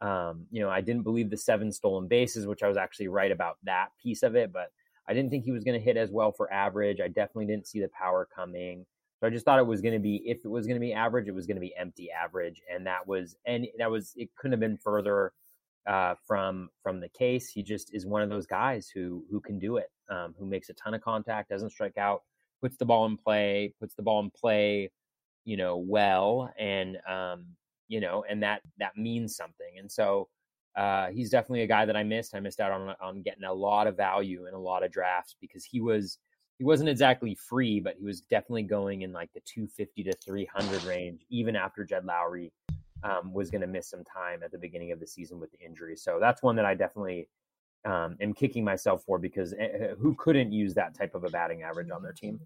[0.00, 3.32] um, you know I didn't believe the seven stolen bases, which I was actually right
[3.32, 4.52] about that piece of it.
[4.52, 4.70] But
[5.08, 7.00] I didn't think he was going to hit as well for average.
[7.00, 8.86] I definitely didn't see the power coming.
[9.20, 10.92] So I just thought it was going to be if it was going to be
[10.92, 14.28] average, it was going to be empty average, and that was and that was it
[14.36, 15.32] couldn't have been further
[15.86, 17.48] uh, from from the case.
[17.48, 20.68] He just is one of those guys who who can do it, um, who makes
[20.68, 22.22] a ton of contact, doesn't strike out,
[22.60, 24.90] puts the ball in play, puts the ball in play,
[25.44, 27.46] you know, well, and um,
[27.88, 29.78] you know, and that that means something.
[29.78, 30.28] And so
[30.76, 32.34] uh, he's definitely a guy that I missed.
[32.34, 35.36] I missed out on on getting a lot of value in a lot of drafts
[35.40, 36.18] because he was
[36.58, 40.84] he wasn't exactly free, but he was definitely going in like the 250 to 300
[40.84, 42.52] range, even after Jed Lowrie
[43.04, 45.60] um, was going to miss some time at the beginning of the season with the
[45.64, 45.96] injury.
[45.96, 47.28] So that's one that I definitely
[47.84, 51.62] um, am kicking myself for because uh, who couldn't use that type of a batting
[51.62, 52.40] average on their team?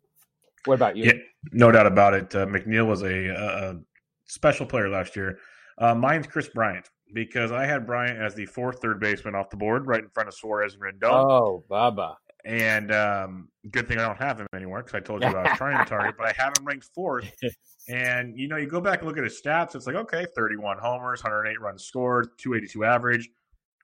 [0.64, 1.04] What about you?
[1.04, 1.12] Yeah,
[1.52, 2.34] no doubt about it.
[2.34, 3.78] Uh, McNeil was a, a,
[4.26, 5.38] special player last year.
[5.78, 9.56] Uh, mine's Kris Bryant because I had Bryant as the fourth third baseman off the
[9.56, 11.08] board, right in front of Suarez and Rendon.
[11.10, 12.16] Oh, Bubba.
[12.48, 15.58] And um, good thing I don't have him anymore because I told you I was
[15.58, 17.30] trying to target, but I have him ranked fourth.
[17.90, 19.74] And you know, you go back and look at his stats.
[19.74, 23.30] It's like okay, 31 homers, 108 runs scored, 282 average,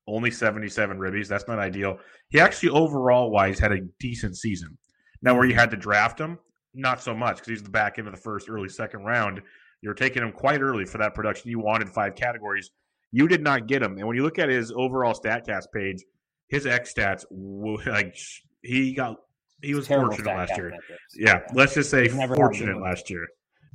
[0.06, 1.26] only 77 ribbies.
[1.26, 1.98] That's not ideal.
[2.28, 4.76] He actually overall wise had a decent season.
[5.22, 6.38] Now, where you had to draft him,
[6.74, 9.40] not so much because he's the back end of the first, early second round.
[9.80, 11.50] You're taking him quite early for that production.
[11.50, 12.72] You wanted five categories.
[13.10, 13.96] You did not get him.
[13.96, 16.04] And when you look at his overall StatCast page,
[16.48, 17.24] his X stats
[17.86, 18.18] like
[18.64, 19.16] he got
[19.62, 20.72] he was Terrible fortunate last year.
[21.16, 23.26] Yeah, yeah, let's just say fortunate last year.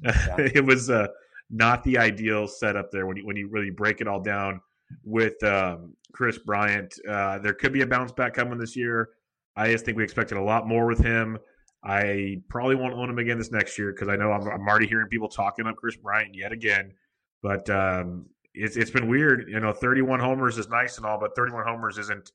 [0.04, 0.36] Yeah.
[0.38, 1.08] it was uh,
[1.50, 4.62] not the ideal setup there when you when you really break it all down
[5.04, 6.94] with um, Kris Bryant.
[7.08, 9.10] Uh, there could be a bounce back coming this year.
[9.56, 11.38] I just think we expected a lot more with him.
[11.84, 14.88] I probably won't own him again this next year because I know I'm, I'm, already
[14.88, 16.94] hearing people talking up Kris Bryant yet again.
[17.42, 19.48] But um, it's it's been weird.
[19.50, 22.32] You know, 31 homers is nice and all, but 31 homers isn't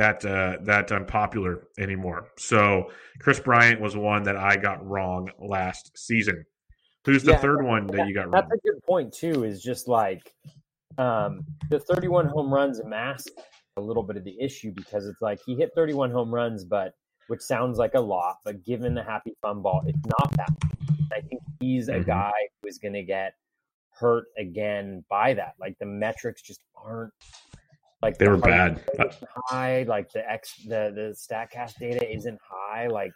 [0.00, 2.28] that uh, that unpopular anymore.
[2.38, 6.46] So Kris Bryant was one that I got wrong last season.
[7.04, 8.32] Who's the yeah, third one that you got wrong?
[8.48, 9.44] That's a good point too.
[9.44, 10.32] Is just like
[10.96, 13.28] um, the 31 home runs mask
[13.76, 16.94] a little bit of the issue because it's like he hit 31 home runs, but
[17.28, 20.50] which sounds like a lot, but given the happy fun ball, it's not that.
[21.12, 22.02] I think he's a mm-hmm.
[22.04, 23.34] guy who is going to get
[23.90, 25.54] hurt again by that.
[25.60, 27.12] Like the metrics just aren't
[28.02, 28.82] like they the were bad.
[29.48, 32.86] High, like the X, the the Statcast data isn't high.
[32.86, 33.12] Like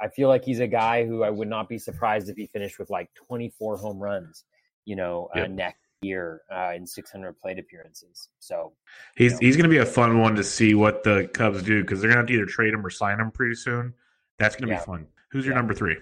[0.00, 2.78] I feel like he's a guy who I would not be surprised if he finished
[2.78, 4.44] with like 24 home runs.
[4.84, 5.48] You know, uh, yep.
[5.48, 8.28] uh, next year uh, in 600 plate appearances.
[8.40, 8.72] So
[9.16, 9.38] he's know.
[9.40, 12.08] he's going to be a fun one to see what the Cubs do because they're
[12.08, 13.94] going to have to either trade him or sign him pretty soon.
[14.38, 14.80] That's going to yeah.
[14.80, 15.06] be fun.
[15.30, 15.58] Who's your yeah.
[15.58, 15.96] number three?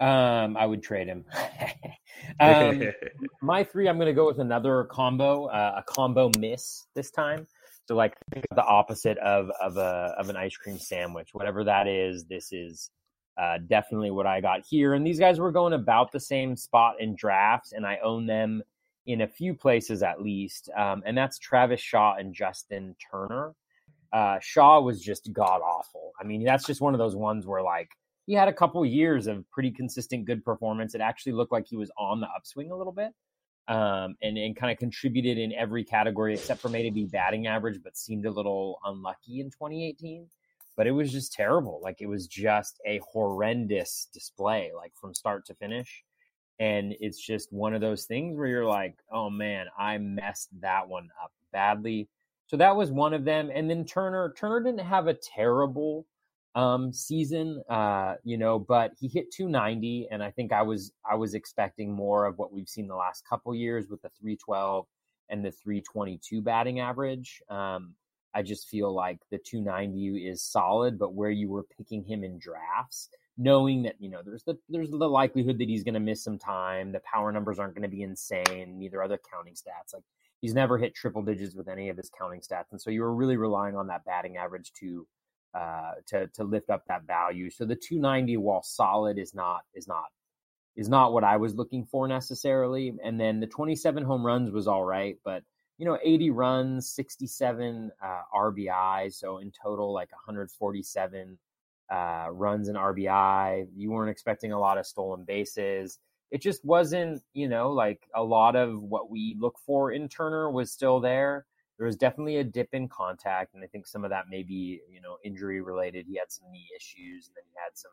[0.00, 1.24] Um, I would trade him.
[2.40, 2.82] um,
[3.42, 7.46] my three, I'm going to go with another combo, uh, a combo miss this time.
[7.88, 8.14] So like
[8.54, 12.24] the opposite of of a of an ice cream sandwich, whatever that is.
[12.24, 12.88] This is
[13.36, 14.94] uh, definitely what I got here.
[14.94, 18.62] And these guys were going about the same spot in drafts, and I own them
[19.06, 20.70] in a few places at least.
[20.76, 23.54] Um, and that's Travis Shaw and Justin Turner.
[24.12, 26.12] Uh, Shaw was just god awful.
[26.20, 27.90] I mean, that's just one of those ones where like
[28.30, 30.94] he had a couple years of pretty consistent good performance.
[30.94, 33.10] It actually looked like he was on the upswing a little bit.
[33.66, 37.96] Um, and, and kind of contributed in every category except for maybe batting average, but
[37.96, 40.28] seemed a little unlucky in 2018.
[40.76, 41.80] But it was just terrible.
[41.82, 46.04] Like it was just a horrendous display, like from start to finish.
[46.60, 50.86] And it's just one of those things where you're like, oh man, I messed that
[50.86, 52.08] one up badly.
[52.46, 53.50] So that was one of them.
[53.52, 56.06] And then Turner, Turner didn't have a terrible
[56.54, 61.14] um, season, uh, you know, but he hit 290, and I think I was I
[61.14, 64.86] was expecting more of what we've seen the last couple years with the 312
[65.28, 67.40] and the 322 batting average.
[67.48, 67.94] Um,
[68.34, 72.38] I just feel like the 290 is solid, but where you were picking him in
[72.38, 76.24] drafts, knowing that you know there's the there's the likelihood that he's going to miss
[76.24, 79.94] some time, the power numbers aren't going to be insane, neither other counting stats.
[79.94, 80.04] Like
[80.40, 83.14] he's never hit triple digits with any of his counting stats, and so you were
[83.14, 85.06] really relying on that batting average to
[85.54, 87.50] uh, to to lift up that value.
[87.50, 90.06] So the 290, while solid, is not is not
[90.76, 92.94] is not what I was looking for necessarily.
[93.02, 95.42] And then the 27 home runs was all right, but
[95.78, 99.12] you know, 80 runs, 67 uh, RBI.
[99.14, 101.38] So in total, like 147
[101.90, 103.66] uh, runs and RBI.
[103.74, 105.98] You weren't expecting a lot of stolen bases.
[106.30, 110.50] It just wasn't, you know, like a lot of what we look for in Turner
[110.50, 111.46] was still there.
[111.80, 114.82] There was definitely a dip in contact, and I think some of that may be,
[114.92, 116.04] you know, injury related.
[116.06, 117.90] He had some knee issues, and then he had some,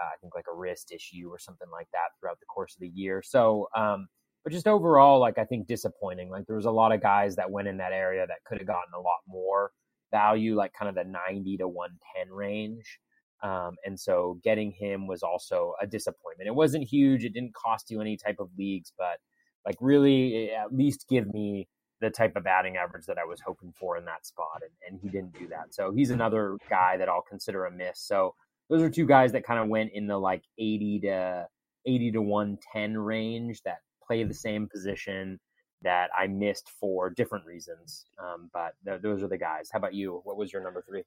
[0.00, 2.80] uh, I think, like a wrist issue or something like that throughout the course of
[2.80, 3.20] the year.
[3.22, 4.08] So, um,
[4.42, 6.30] but just overall, like I think disappointing.
[6.30, 8.66] Like there was a lot of guys that went in that area that could have
[8.66, 9.72] gotten a lot more
[10.10, 13.00] value, like kind of the 90 to 110 range.
[13.42, 16.48] Um, and so getting him was also a disappointment.
[16.48, 17.24] It wasn't huge.
[17.24, 19.18] It didn't cost you any type of leagues, but
[19.66, 21.68] like really eh, at least give me
[22.00, 24.62] the type of batting average that I was hoping for in that spot.
[24.62, 25.74] And, and he didn't do that.
[25.74, 28.00] So he's another guy that I'll consider a miss.
[28.00, 28.34] So
[28.68, 31.46] those are two guys that kind of went in the like 80 to
[31.86, 35.38] 80 to 110 range that play the same position
[35.82, 38.06] that I missed for different reasons.
[38.22, 39.70] Um, but th- those are the guys.
[39.72, 40.20] How about you?
[40.24, 41.02] What was your number three?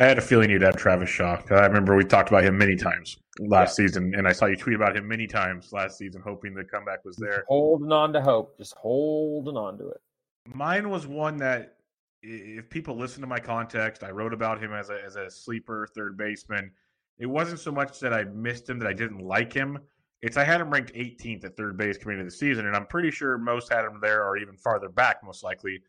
[0.00, 1.42] I had a feeling you'd have Travis Shaw.
[1.50, 3.84] I remember we talked about him many times last yeah.
[3.84, 7.04] season, and I saw you tweet about him many times last season, hoping the comeback
[7.04, 7.44] was there.
[7.48, 10.00] Holding on to hope, just holding on to it.
[10.46, 11.76] Mine was one that,
[12.22, 15.86] if people listen to my context, I wrote about him as a as a sleeper
[15.94, 16.70] third baseman.
[17.18, 19.78] It wasn't so much that I missed him that I didn't like him.
[20.22, 22.86] It's I had him ranked 18th at third base coming into the season, and I'm
[22.86, 25.82] pretty sure most had him there or even farther back, most likely.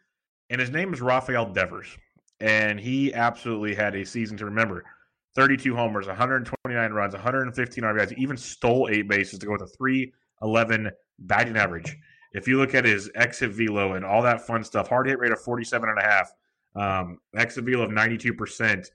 [0.49, 1.97] And his name is Rafael Devers,
[2.41, 4.83] and he absolutely had a season to remember.
[5.35, 10.91] 32 homers, 129 runs, 115 RBIs, even stole eight bases to go with a 311
[11.19, 11.95] batting average.
[12.33, 15.31] If you look at his exit velo and all that fun stuff, hard hit rate
[15.31, 16.33] of 47 and a half,
[16.75, 18.89] um, exit velo of 92 percent,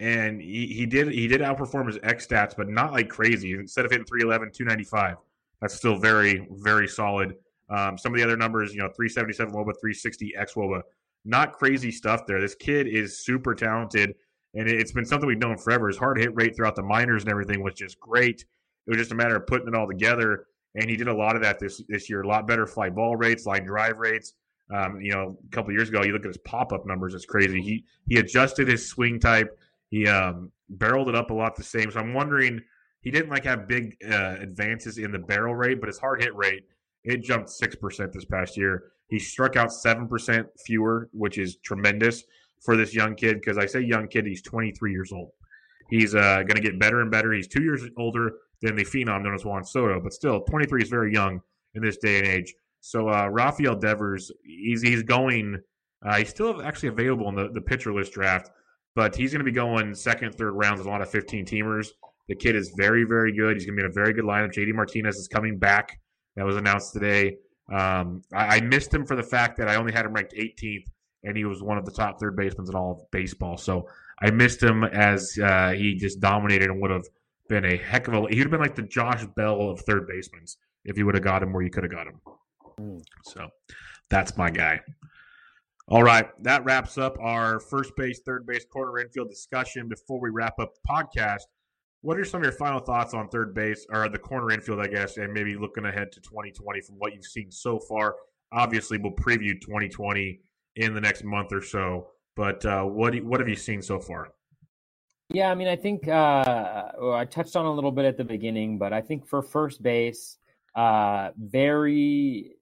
[0.00, 3.52] and he, he did he did outperform his X stats, but not like crazy.
[3.52, 5.16] Instead of hitting 311, 295,
[5.60, 7.34] that's still very very solid.
[7.70, 10.82] Um, some of the other numbers, you know, 377 WOBA, 360 X WOBA,
[11.24, 12.40] not crazy stuff there.
[12.40, 14.14] This kid is super talented,
[14.54, 15.88] and it's been something we've known forever.
[15.88, 18.44] His hard hit rate throughout the minors and everything was just great.
[18.86, 21.36] It was just a matter of putting it all together, and he did a lot
[21.36, 22.22] of that this this year.
[22.22, 24.34] A lot better fly ball rates, line drive rates.
[24.74, 27.26] Um, you know, a couple years ago, you look at his pop up numbers; it's
[27.26, 27.60] crazy.
[27.60, 29.56] He he adjusted his swing type
[29.92, 31.90] he um, barreled it up a lot the same.
[31.90, 32.62] So I'm wondering,
[33.02, 36.34] he didn't like have big uh, advances in the barrel rate, but his hard hit
[36.34, 36.64] rate
[37.04, 38.91] it jumped six percent this past year.
[39.12, 42.24] He struck out seven percent fewer, which is tremendous
[42.64, 43.40] for this young kid.
[43.40, 45.30] Because I say young kid, he's 23 years old.
[45.90, 47.32] He's uh, going to get better and better.
[47.32, 48.32] He's two years older
[48.62, 51.40] than the phenom known as Juan Soto, but still 23 is very young
[51.74, 52.54] in this day and age.
[52.80, 55.60] So uh, Rafael Devers, he's he's going.
[56.04, 58.50] Uh, he's still actually available in the, the pitcher list draft
[58.94, 61.88] but he's going to be going second, third rounds with a lot of 15 teamers.
[62.28, 63.56] The kid is very, very good.
[63.56, 64.52] He's going to be in a very good lineup.
[64.52, 65.98] JD Martinez is coming back.
[66.36, 67.36] That was announced today.
[67.70, 70.84] Um, I, I, missed him for the fact that I only had him ranked 18th,
[71.22, 73.56] and he was one of the top third basemen in all of baseball.
[73.56, 73.88] So
[74.20, 77.06] I missed him as uh, he just dominated and would have
[77.48, 78.20] been a heck of a.
[78.28, 80.44] He would have been like the Josh Bell of third basemen
[80.84, 83.00] if you would have got him where you could have got him.
[83.24, 83.48] So
[84.10, 84.80] that's my guy.
[85.88, 89.88] All right, that wraps up our first base, third base, corner infield discussion.
[89.88, 91.42] Before we wrap up the podcast,
[92.02, 94.88] what are some of your final thoughts on third base or the corner infield, I
[94.88, 98.16] guess, and maybe looking ahead to 2020 from what you've seen so far?
[98.52, 100.40] Obviously, we'll preview 2020
[100.76, 104.28] in the next month or so, but uh, what what have you seen so far?
[105.30, 108.78] Yeah, I mean, I think uh, I touched on a little bit at the beginning,
[108.78, 110.38] but I think for first base,
[110.74, 112.56] uh, very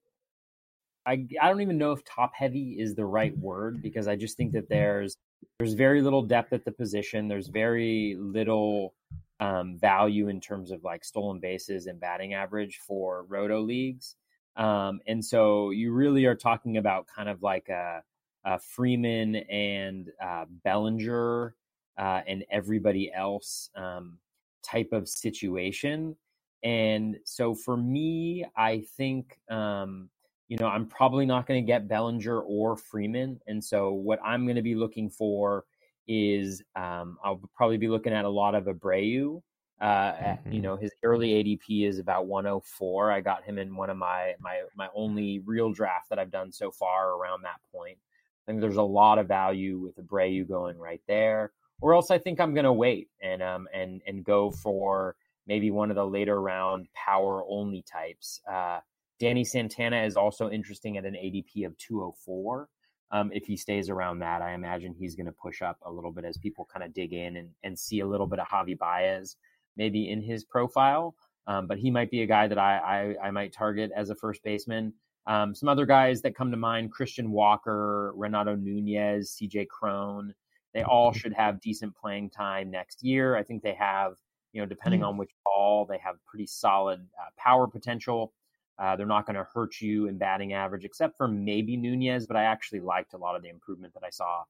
[1.07, 4.37] I, I don't even know if top heavy is the right word because I just
[4.37, 5.17] think that there's
[5.59, 7.27] there's very little depth at the position.
[7.27, 8.95] There's very little
[9.41, 14.17] um, value in terms of like stolen bases and batting average for roto leagues.
[14.57, 18.03] Um, and so you really are talking about kind of like a,
[18.45, 21.55] a Freeman and uh, Bellinger
[21.99, 24.19] uh, and everybody else um,
[24.63, 26.17] type of situation.
[26.63, 30.11] And so for me, I think um,
[30.51, 33.41] you know, I'm probably not going to get Bellinger or Freeman.
[33.47, 35.65] And so what I'm going to be looking for
[36.11, 39.41] is um, I'll probably be looking at a lot of Abreu.
[39.81, 40.53] Uh, mm-hmm.
[40.53, 43.13] You know, his early ADP is about 104.
[43.13, 46.51] I got him in one of my my my only real draft that I've done
[46.51, 47.97] so far around that point.
[47.97, 51.53] I think there's a lot of value with Abreu going right there.
[51.81, 55.15] Or else I think I'm going to wait and um and and go for
[55.47, 58.41] maybe one of the later round power only types.
[58.51, 58.81] Uh,
[59.19, 62.69] Danny Santana is also interesting at an ADP of 204.
[63.13, 66.13] Um, if he stays around that, I imagine he's going to push up a little
[66.13, 68.79] bit as people kind of dig in and, and see a little bit of Javi
[68.79, 69.37] Baez
[69.77, 71.15] maybe in his profile.
[71.47, 74.15] Um, but he might be a guy that I, I, I might target as a
[74.15, 74.93] first baseman.
[75.27, 79.67] Um, some other guys that come to mind: Christian Walker, Renato Nunez, C.J.
[79.67, 80.35] Cron.
[80.75, 83.37] They all should have decent playing time next year.
[83.37, 84.15] I think they have,
[84.53, 85.09] you know, depending mm.
[85.09, 88.33] on which ball, they have pretty solid uh, power potential.
[88.81, 92.27] Uh, they're not going to hurt you in batting average, except for maybe Nunez.
[92.27, 94.45] But I actually liked a lot of the improvement that I saw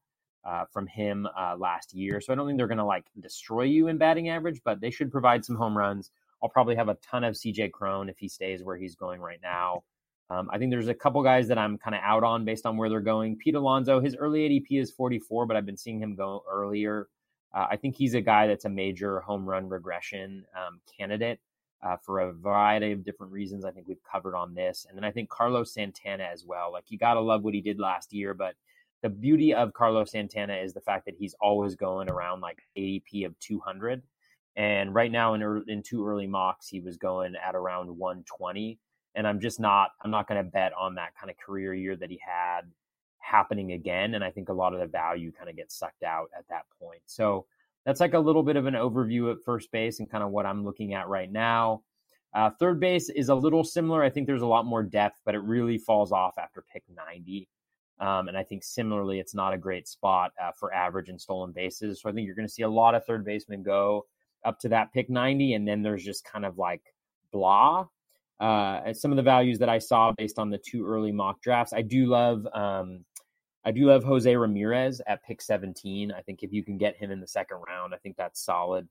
[0.45, 2.21] uh, from him uh, last year.
[2.21, 4.89] So I don't think they're going to like destroy you in batting average, but they
[4.89, 6.11] should provide some home runs.
[6.41, 9.39] I'll probably have a ton of CJ Cron if he stays where he's going right
[9.43, 9.83] now.
[10.29, 12.77] Um, I think there's a couple guys that I'm kind of out on based on
[12.77, 13.35] where they're going.
[13.35, 17.09] Pete Alonso, his early ADP is 44, but I've been seeing him go earlier.
[17.53, 21.39] Uh, I think he's a guy that's a major home run regression um, candidate
[21.83, 23.65] uh, for a variety of different reasons.
[23.65, 24.85] I think we've covered on this.
[24.87, 26.71] And then I think Carlos Santana as well.
[26.71, 28.55] Like you got to love what he did last year, but
[29.01, 33.25] the beauty of Carlos Santana is the fact that he's always going around like ADP
[33.25, 34.03] of 200.
[34.55, 38.79] And right now in, in two early mocks, he was going at around 120
[39.15, 41.95] and I'm just not I'm not going to bet on that kind of career year
[41.95, 42.61] that he had
[43.19, 44.15] happening again.
[44.15, 46.65] And I think a lot of the value kind of gets sucked out at that
[46.79, 47.01] point.
[47.05, 47.45] So
[47.85, 50.45] that's like a little bit of an overview at first base and kind of what
[50.45, 51.83] I'm looking at right now.
[52.33, 54.03] Uh, third base is a little similar.
[54.03, 57.47] I think there's a lot more depth, but it really falls off after pick 90.
[57.99, 61.51] Um, and I think similarly, it's not a great spot uh, for average and stolen
[61.51, 62.01] bases.
[62.01, 64.05] So I think you're going to see a lot of third basemen go
[64.45, 66.81] up to that pick 90, and then there's just kind of like
[67.31, 67.85] blah
[68.41, 71.73] uh, some of the values that I saw based on the two early mock drafts.
[71.73, 73.05] I do love um,
[73.63, 76.11] I do love Jose Ramirez at pick 17.
[76.11, 78.87] I think if you can get him in the second round, I think that's solid.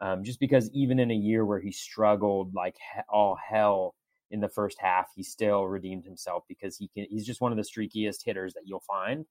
[0.00, 3.94] Um, just because even in a year where he struggled like he- all hell
[4.30, 7.06] in the first half, he still redeemed himself because he can.
[7.10, 9.26] He's just one of the streakiest hitters that you'll find.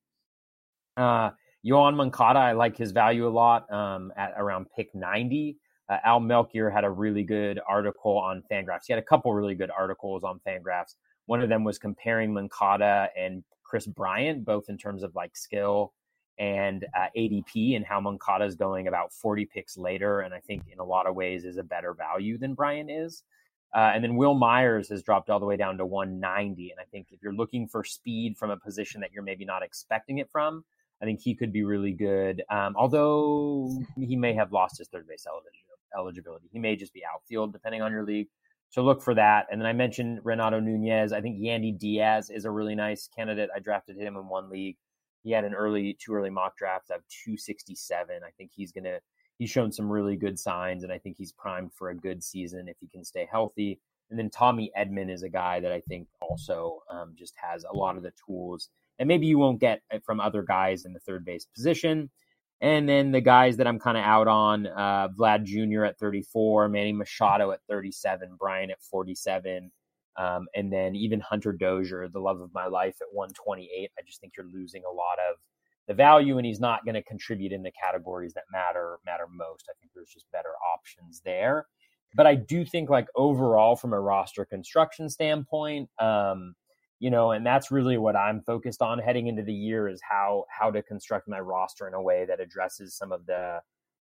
[0.96, 1.32] Uh,
[1.66, 5.58] Yoan Moncada, I like his value a lot um, at around pick 90
[5.92, 8.86] uh, Al Melchior had a really good article on Fangraphs.
[8.88, 10.96] He had a couple really good articles on Fangraphs.
[11.26, 15.94] One of them was comparing Moncada and Kris Bryant, both in terms of like skill
[16.38, 20.64] and uh, ADP, and how Moncada is going about 40 picks later, and I think
[20.70, 23.24] in a lot of ways is a better value than Bryant is.
[23.74, 26.72] Uh, and then Wil Myers has dropped all the way down to 190.
[26.72, 29.64] And I think if you're looking for speed from a position that you're maybe not
[29.64, 30.66] expecting it from,
[31.02, 32.44] I think he could be really good.
[32.50, 35.26] Um, although he may have lost his third base
[35.98, 36.50] eligibility.
[36.52, 38.28] He may just be outfield depending on your league.
[38.72, 39.48] So look for that.
[39.52, 41.12] And then I mentioned Renato Nunez.
[41.12, 43.50] I think Yandy Diaz is a really nice candidate.
[43.54, 44.78] I drafted him in one league.
[45.24, 48.22] He had an early, two early mock drafts of 267.
[48.26, 49.00] I think he's going to,
[49.38, 52.70] he's shown some really good signs, and I think he's primed for a good season
[52.70, 53.78] if he can stay healthy.
[54.10, 57.76] And then Tommy Edman is a guy that I think also um, just has a
[57.76, 58.70] lot of the tools,
[59.00, 62.10] and maybe you won't get from other guys in the third base position.
[62.62, 65.86] And then the guys that I'm kind of out on, uh, Vlad Jr.
[65.86, 69.72] at 34, Manny Machado at 37, Bryant at 47,
[70.18, 73.92] um, and then even Hunter Dozier, the love of my life, at 128.
[73.98, 75.38] I just think you're losing a lot of
[75.88, 79.66] the value, and he's not going to contribute in the categories that matter matter most.
[79.68, 81.66] I think there's just better options there.
[82.14, 86.54] But I do think, like overall, from a roster construction standpoint, um,
[87.02, 90.46] you know and that's really what i'm focused on heading into the year is how
[90.50, 93.60] how to construct my roster in a way that addresses some of the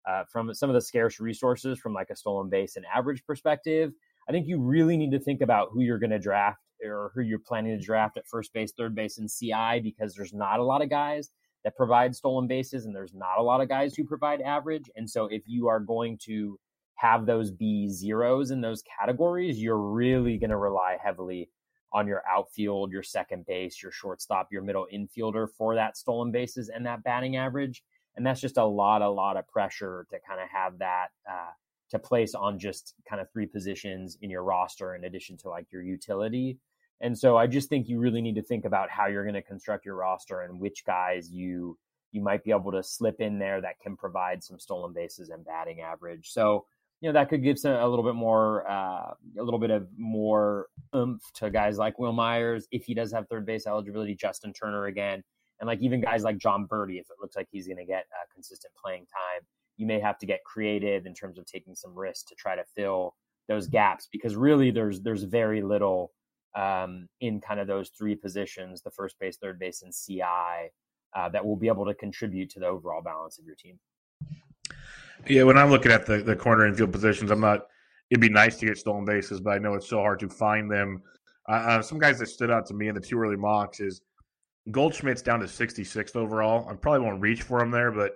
[0.08, 3.92] uh, from some of the scarce resources from like a stolen base and average perspective.
[4.28, 7.22] I think you really need to think about who you're going to draft or who
[7.22, 10.64] you're planning to draft at first base third base and ci because there's not a
[10.64, 11.30] lot of guys
[11.64, 14.90] that provide stolen bases and there's not a lot of guys who provide average.
[14.96, 16.58] And so if you are going to
[16.96, 21.48] have those be zeros in those categories you're really going to rely heavily
[21.94, 26.70] on your outfield, your second base, your shortstop, your middle infielder for that stolen bases
[26.70, 27.84] and that batting average.
[28.16, 31.52] And that's just a lot, a lot of pressure to kind of have that uh,
[31.92, 35.68] to place on just kind of three positions in your roster in addition to like
[35.72, 36.58] your utility.
[37.00, 39.42] And so I just think you really need to think about how you're going to
[39.42, 41.78] construct your roster and which guys you
[42.14, 45.46] you might be able to slip in there that can provide some stolen bases and
[45.46, 46.30] batting average.
[46.30, 46.66] So
[47.02, 49.88] you know that could give some, a little bit more uh, a little bit of
[49.98, 54.54] more oomph to guys like Wil Myers if he does have third base eligibility, Justin
[54.54, 55.24] Turner again,
[55.60, 58.06] and like even guys like Jon Berti if it looks like he's going to get
[58.14, 59.46] uh, consistent playing time,
[59.78, 62.64] you may have to get creative in terms of taking some risks to try to
[62.76, 63.16] fill
[63.48, 66.12] those gaps because really there's there's very little
[66.56, 70.72] um, in kind of those three positions, the first base, third base, and CI
[71.16, 73.80] uh, that will be able to contribute to the overall balance of your team.
[75.26, 77.68] Yeah, when I'm looking at the, the corner infield positions, I'm not.
[78.10, 80.72] It'd be nice to get stolen bases, but I know it's so hard to find
[80.72, 81.02] them.
[81.50, 84.02] Uh, some guys that stood out to me in the two early mocks is
[84.72, 86.68] Goldschmidt's down to 66th overall.
[86.70, 88.14] I probably won't reach for him there, but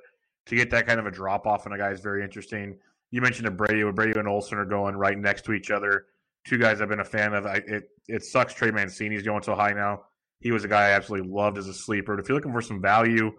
[0.48, 2.78] to get that kind of a drop off on a guy is very interesting.
[3.12, 3.92] You mentioned Abreu.
[3.92, 6.06] Abreu and Olson are going right next to each other.
[6.46, 7.46] Two guys I've been a fan of.
[7.46, 10.04] I, it it sucks Trey Mancini's going so high now.
[10.40, 12.16] He was a guy I absolutely loved as a sleeper.
[12.16, 13.32] But If you're looking for some value,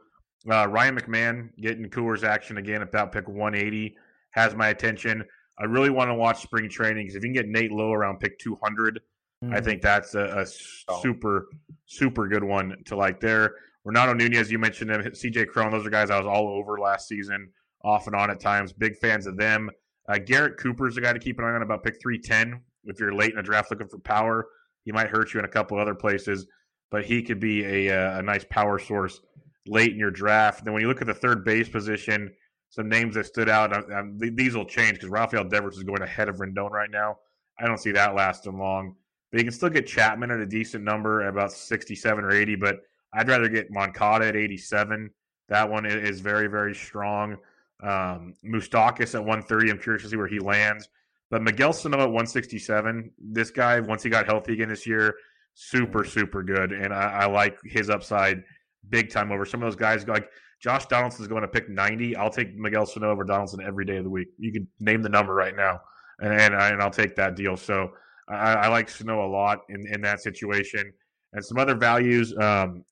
[0.51, 3.97] uh, Ryan McMahon getting Coors action again at about pick 180
[4.33, 5.25] has my attention.
[5.59, 8.19] I really want to watch spring training because if you can get Nate Lowe around
[8.19, 9.01] pick 200,
[9.45, 9.55] mm-hmm.
[9.55, 10.47] I think that's a, a
[10.89, 11.01] oh.
[11.03, 11.49] super,
[11.87, 13.55] super good one to like there.
[13.85, 17.09] Renato Nunez, you mentioned him, CJ Cron, those are guys I was all over last
[17.09, 17.51] season,
[17.85, 18.73] off and on at times.
[18.73, 19.71] Big fans of them.
[20.09, 22.61] Uh, Garrett Cooper is a guy to keep an eye on about pick 310.
[22.85, 24.47] If you're late in a draft looking for power,
[24.85, 26.47] he might hurt you in a couple other places,
[26.91, 29.21] but he could be a, uh, a nice power source
[29.67, 30.65] late in your draft.
[30.65, 32.33] Then when you look at the third base position,
[32.69, 33.75] some names that stood out.
[33.75, 37.19] Um, um these will change because Rafael Devers is going ahead of Rendon right now.
[37.59, 38.97] I don't see that lasting long.
[39.31, 42.57] But you can still get Chapman at a decent number, about 67 or 80.
[42.57, 42.81] But
[43.15, 45.11] I'd rather get Moncada at 87.
[45.49, 47.37] That one is very, very strong.
[47.83, 49.71] Um, Moustakas at 130.
[49.71, 50.89] I'm curious to see where he lands.
[51.31, 53.11] But Miguel Sano at 167.
[53.19, 55.15] This guy, once he got healthy again this year,
[55.55, 56.73] super, super good.
[56.73, 58.43] And I, I like his upside
[58.89, 60.07] big time over some of those guys.
[60.07, 60.29] Like
[60.61, 62.17] Josh Donaldson's going to pick 90.
[62.17, 64.29] I'll take Miguel Sano over Donaldson every day of the week.
[64.39, 65.81] You can name the number right now,
[66.21, 67.57] and and, and I'll take that deal.
[67.57, 67.93] So
[68.29, 70.93] I, I like Sano a lot in, in that situation.
[71.33, 72.37] And some other values.
[72.37, 72.85] Um,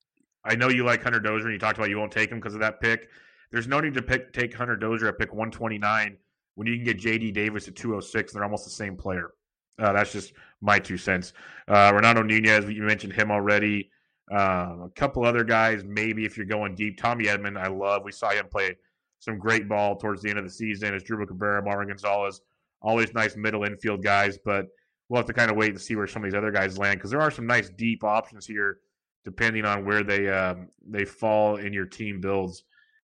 [0.45, 2.55] I know you like Hunter Dozier, and you talked about you won't take him because
[2.55, 3.09] of that pick.
[3.53, 6.17] There's no need to pick take Hunter Dozier at pick 129
[6.55, 8.33] when you can get JD Davis at 206.
[8.33, 9.33] They're almost the same player.
[9.79, 11.33] Uh, that's just my two cents.
[11.69, 13.91] Uh, Renato Nunez, you mentioned him already.
[14.31, 16.99] Um, a couple other guys, maybe if you're going deep.
[16.99, 18.05] Tommy Edman, I love.
[18.05, 18.77] We saw him play
[19.19, 20.95] some great ball towards the end of the season.
[20.95, 22.41] Asdrubal Cabrera, Marwin Gonzalez,
[22.81, 24.39] always nice middle infield guys.
[24.45, 24.67] But
[25.09, 26.99] we'll have to kind of wait and see where some of these other guys land
[26.99, 28.79] because there are some nice deep options here,
[29.25, 32.63] depending on where they um, they fall in your team builds,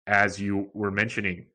[0.09, 1.47] as you were mentioning.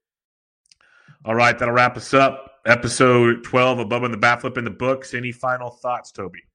[1.25, 2.61] All right, that'll wrap us up.
[2.65, 5.13] Episode 12 of Bubba and the Bat Flip in the books.
[5.13, 6.46] Any final thoughts, Toby?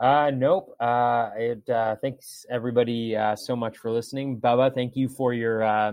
[0.00, 0.76] Uh, nope.
[0.78, 4.72] Uh, it, uh, thanks everybody uh, so much for listening, Bubba.
[4.72, 5.92] Thank you for your uh,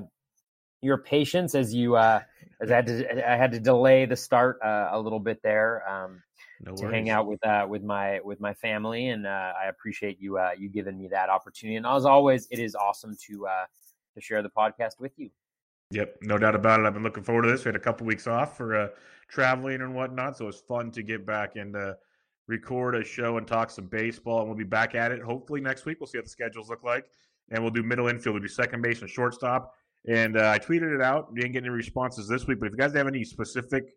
[0.82, 2.22] your patience as you uh,
[2.62, 5.88] as I had to I had to delay the start uh, a little bit there
[5.90, 6.22] um,
[6.62, 10.22] no to hang out with uh, with my with my family, and uh, I appreciate
[10.22, 11.76] you uh, you giving me that opportunity.
[11.76, 13.66] And as always, it is awesome to uh,
[14.14, 15.32] to share the podcast with you.
[15.92, 16.86] Yep, no doubt about it.
[16.86, 17.66] I've been looking forward to this.
[17.66, 18.88] We had a couple weeks off for uh,
[19.28, 21.76] traveling and whatnot, so it's fun to get back and.
[21.76, 21.94] Uh,
[22.48, 24.40] record a show and talk some baseball.
[24.40, 26.00] And we'll be back at it hopefully next week.
[26.00, 27.06] We'll see what the schedules look like.
[27.52, 28.36] And we'll do middle infield.
[28.36, 29.74] We'll do second base and shortstop.
[30.08, 31.34] And uh, I tweeted it out.
[31.34, 32.60] Didn't get any responses this week.
[32.60, 33.96] But if you guys have any specific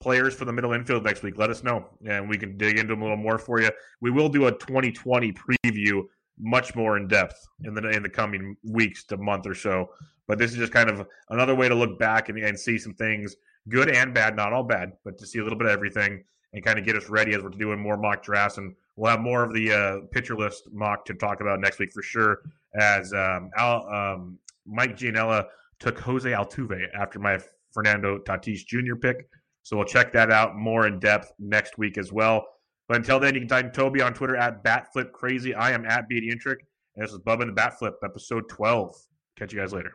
[0.00, 1.86] players for the middle infield next week, let us know.
[2.06, 3.70] And we can dig into them a little more for you.
[4.00, 6.02] We will do a 2020 preview
[6.38, 9.88] much more in depth in the in the coming weeks to month or so.
[10.26, 12.94] But this is just kind of another way to look back and, and see some
[12.94, 13.36] things,
[13.68, 16.24] good and bad, not all bad, but to see a little bit of everything
[16.54, 18.58] and kind of get us ready as we're doing more mock drafts.
[18.58, 21.92] And we'll have more of the uh, pitcher list mock to talk about next week
[21.92, 22.42] for sure.
[22.80, 25.46] As um, Al, um, Mike Gianella
[25.80, 27.38] took Jose Altuve after my
[27.72, 28.94] Fernando Tatis Jr.
[28.94, 29.28] pick.
[29.64, 32.46] So we'll check that out more in depth next week as well.
[32.88, 35.56] But until then, you can find Toby on Twitter at BatFlipCrazy.
[35.56, 36.56] I am at Intric,
[36.94, 38.94] and this is Bubba and the Bat Flip, episode 12.
[39.36, 39.94] Catch you guys later.